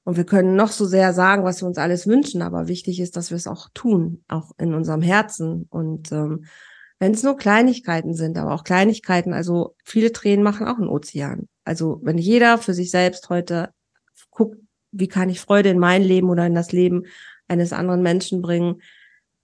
[0.05, 3.17] Und wir können noch so sehr sagen, was wir uns alles wünschen, aber wichtig ist,
[3.17, 5.67] dass wir es auch tun, auch in unserem Herzen.
[5.71, 6.47] Und ähm,
[6.99, 11.49] Wenn es nur Kleinigkeiten sind, aber auch Kleinigkeiten, also viele Tränen machen auch einen Ozean.
[11.65, 13.71] Also wenn jeder für sich selbst heute
[14.31, 14.57] guckt,
[14.93, 17.05] wie kann ich Freude in mein Leben oder in das Leben
[17.49, 18.83] eines anderen Menschen bringen,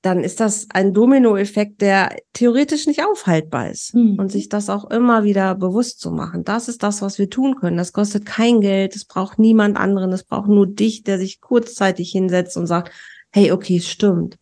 [0.03, 3.95] dann ist das ein Dominoeffekt, der theoretisch nicht aufhaltbar ist.
[3.95, 4.19] Mhm.
[4.19, 6.45] Und sich das auch immer wieder bewusst zu machen.
[6.45, 7.77] Das ist das, was wir tun können.
[7.77, 12.13] Das kostet kein Geld, es braucht niemand anderen, es braucht nur dich, der sich kurzzeitig
[12.13, 12.93] hinsetzt und sagt,
[13.31, 14.39] hey, okay, stimmt.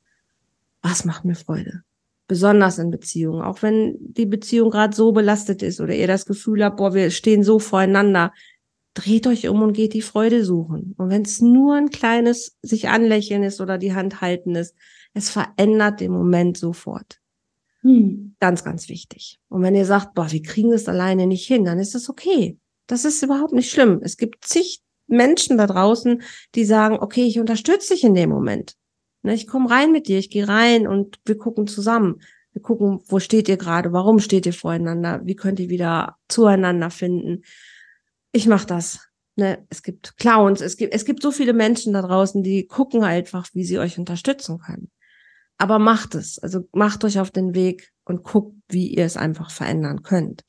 [0.82, 1.82] Was macht mir Freude?
[2.28, 6.64] besonders in Beziehungen, auch wenn die Beziehung gerade so belastet ist oder ihr das Gefühl
[6.64, 8.32] habt, boah, wir stehen so voreinander,
[8.94, 10.94] dreht euch um und geht die Freude suchen.
[10.96, 14.74] Und wenn es nur ein kleines sich anlächeln ist oder die Hand halten ist,
[15.16, 17.20] es verändert den Moment sofort.
[17.80, 18.36] Hm.
[18.38, 19.40] Ganz, ganz wichtig.
[19.48, 22.58] Und wenn ihr sagt, boah, wir kriegen das alleine nicht hin, dann ist das okay.
[22.86, 24.00] Das ist überhaupt nicht schlimm.
[24.02, 26.22] Es gibt zig Menschen da draußen,
[26.54, 28.74] die sagen, okay, ich unterstütze dich in dem Moment.
[29.22, 32.20] Ne, ich komme rein mit dir, ich gehe rein und wir gucken zusammen.
[32.52, 36.90] Wir gucken, wo steht ihr gerade, warum steht ihr voreinander, wie könnt ihr wieder zueinander
[36.90, 37.42] finden.
[38.32, 39.00] Ich mache das.
[39.36, 43.02] Ne, es gibt Clowns, es gibt, es gibt so viele Menschen da draußen, die gucken
[43.02, 44.90] einfach, wie sie euch unterstützen können.
[45.58, 46.38] Aber macht es.
[46.38, 50.42] Also macht euch auf den Weg und guckt, wie ihr es einfach verändern könnt.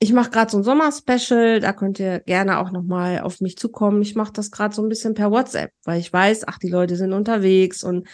[0.00, 4.00] Ich mache gerade so ein Sommerspecial, da könnt ihr gerne auch nochmal auf mich zukommen.
[4.00, 6.94] Ich mache das gerade so ein bisschen per WhatsApp, weil ich weiß, ach, die Leute
[6.94, 8.06] sind unterwegs und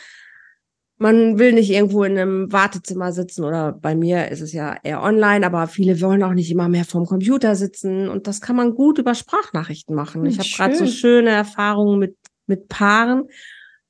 [0.96, 5.02] man will nicht irgendwo in einem Wartezimmer sitzen oder bei mir ist es ja eher
[5.02, 8.74] online, aber viele wollen auch nicht immer mehr vorm Computer sitzen und das kann man
[8.74, 10.24] gut über Sprachnachrichten machen.
[10.24, 13.28] Ich habe gerade so schöne Erfahrungen mit mit Paaren,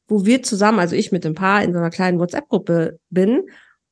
[0.07, 3.45] wo wir zusammen, also ich mit dem Paar in so einer kleinen WhatsApp-Gruppe bin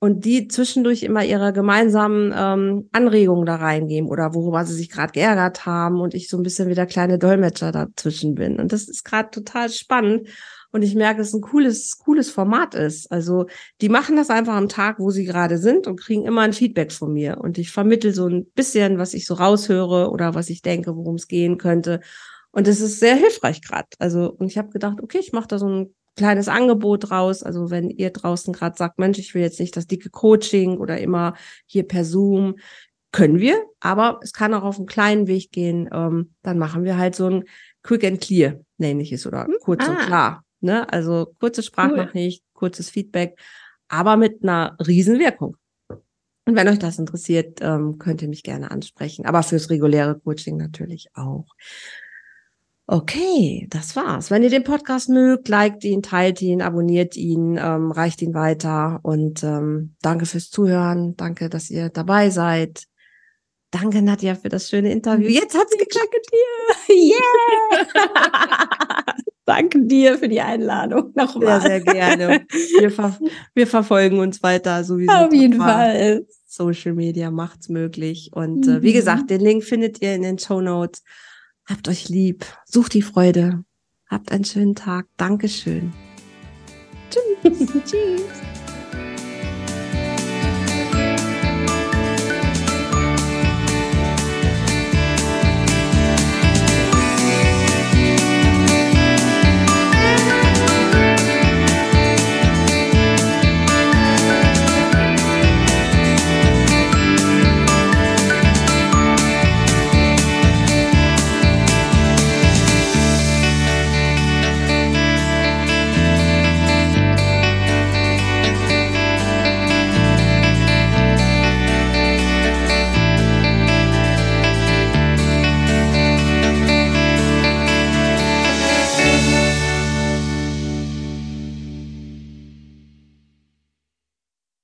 [0.03, 5.13] und die zwischendurch immer ihre gemeinsamen ähm, Anregungen da reingeben oder worüber sie sich gerade
[5.13, 8.59] geärgert haben und ich so ein bisschen wie der kleine Dolmetscher dazwischen bin.
[8.59, 10.27] Und das ist gerade total spannend.
[10.73, 13.13] Und ich merke, dass es ein cooles, cooles Format ist.
[13.13, 13.47] Also
[13.81, 16.91] die machen das einfach am Tag, wo sie gerade sind und kriegen immer ein Feedback
[16.91, 17.39] von mir.
[17.39, 21.15] Und ich vermittel so ein bisschen, was ich so raushöre oder was ich denke, worum
[21.15, 22.01] es gehen könnte.
[22.51, 23.89] Und das ist sehr hilfreich gerade.
[24.01, 27.43] Also, und ich habe gedacht, okay, ich mache da so ein kleines Angebot raus.
[27.43, 30.99] Also wenn ihr draußen gerade sagt, Mensch, ich will jetzt nicht das dicke Coaching oder
[30.99, 31.35] immer
[31.67, 32.57] hier per Zoom,
[33.13, 35.89] können wir, aber es kann auch auf einen kleinen Weg gehen.
[35.93, 37.45] Ähm, dann machen wir halt so ein
[37.83, 39.91] Quick and Clear, nenne ich es, oder hm, kurz ah.
[39.91, 40.45] und klar.
[40.61, 40.91] Ne?
[40.91, 42.51] Also kurze Sprachnachricht, cool.
[42.55, 43.39] kurzes Feedback,
[43.89, 45.57] aber mit einer Riesenwirkung.
[46.45, 49.27] Und wenn euch das interessiert, ähm, könnt ihr mich gerne ansprechen.
[49.27, 51.47] Aber fürs reguläre Coaching natürlich auch.
[52.87, 54.31] Okay, das war's.
[54.31, 58.99] Wenn ihr den Podcast mögt, liked ihn, teilt ihn, abonniert ihn, ähm, reicht ihn weiter
[59.03, 61.17] und ähm, danke fürs Zuhören.
[61.17, 62.85] Danke, dass ihr dabei seid.
[63.71, 65.29] Danke, Nadja, für das schöne Interview.
[65.31, 66.15] Jetzt hat's geklappt.
[66.31, 66.39] dir.
[66.95, 67.87] Yeah!
[69.47, 71.13] danke dir für die Einladung.
[71.15, 71.61] Nochmal.
[71.61, 72.45] Sehr, sehr gerne.
[72.79, 73.19] Wir, ver
[73.55, 75.13] wir verfolgen uns weiter sowieso.
[75.13, 76.27] Auf jeden Fall.
[76.47, 78.31] Social Media macht's möglich.
[78.35, 78.95] Und äh, wie mhm.
[78.95, 81.03] gesagt, den Link findet ihr in den Show Notes.
[81.73, 83.65] Habt euch lieb, sucht die Freude.
[84.07, 85.07] Habt einen schönen Tag.
[85.17, 85.95] Dankeschön.
[87.09, 87.67] Tschüss.
[87.87, 88.23] Tschüss.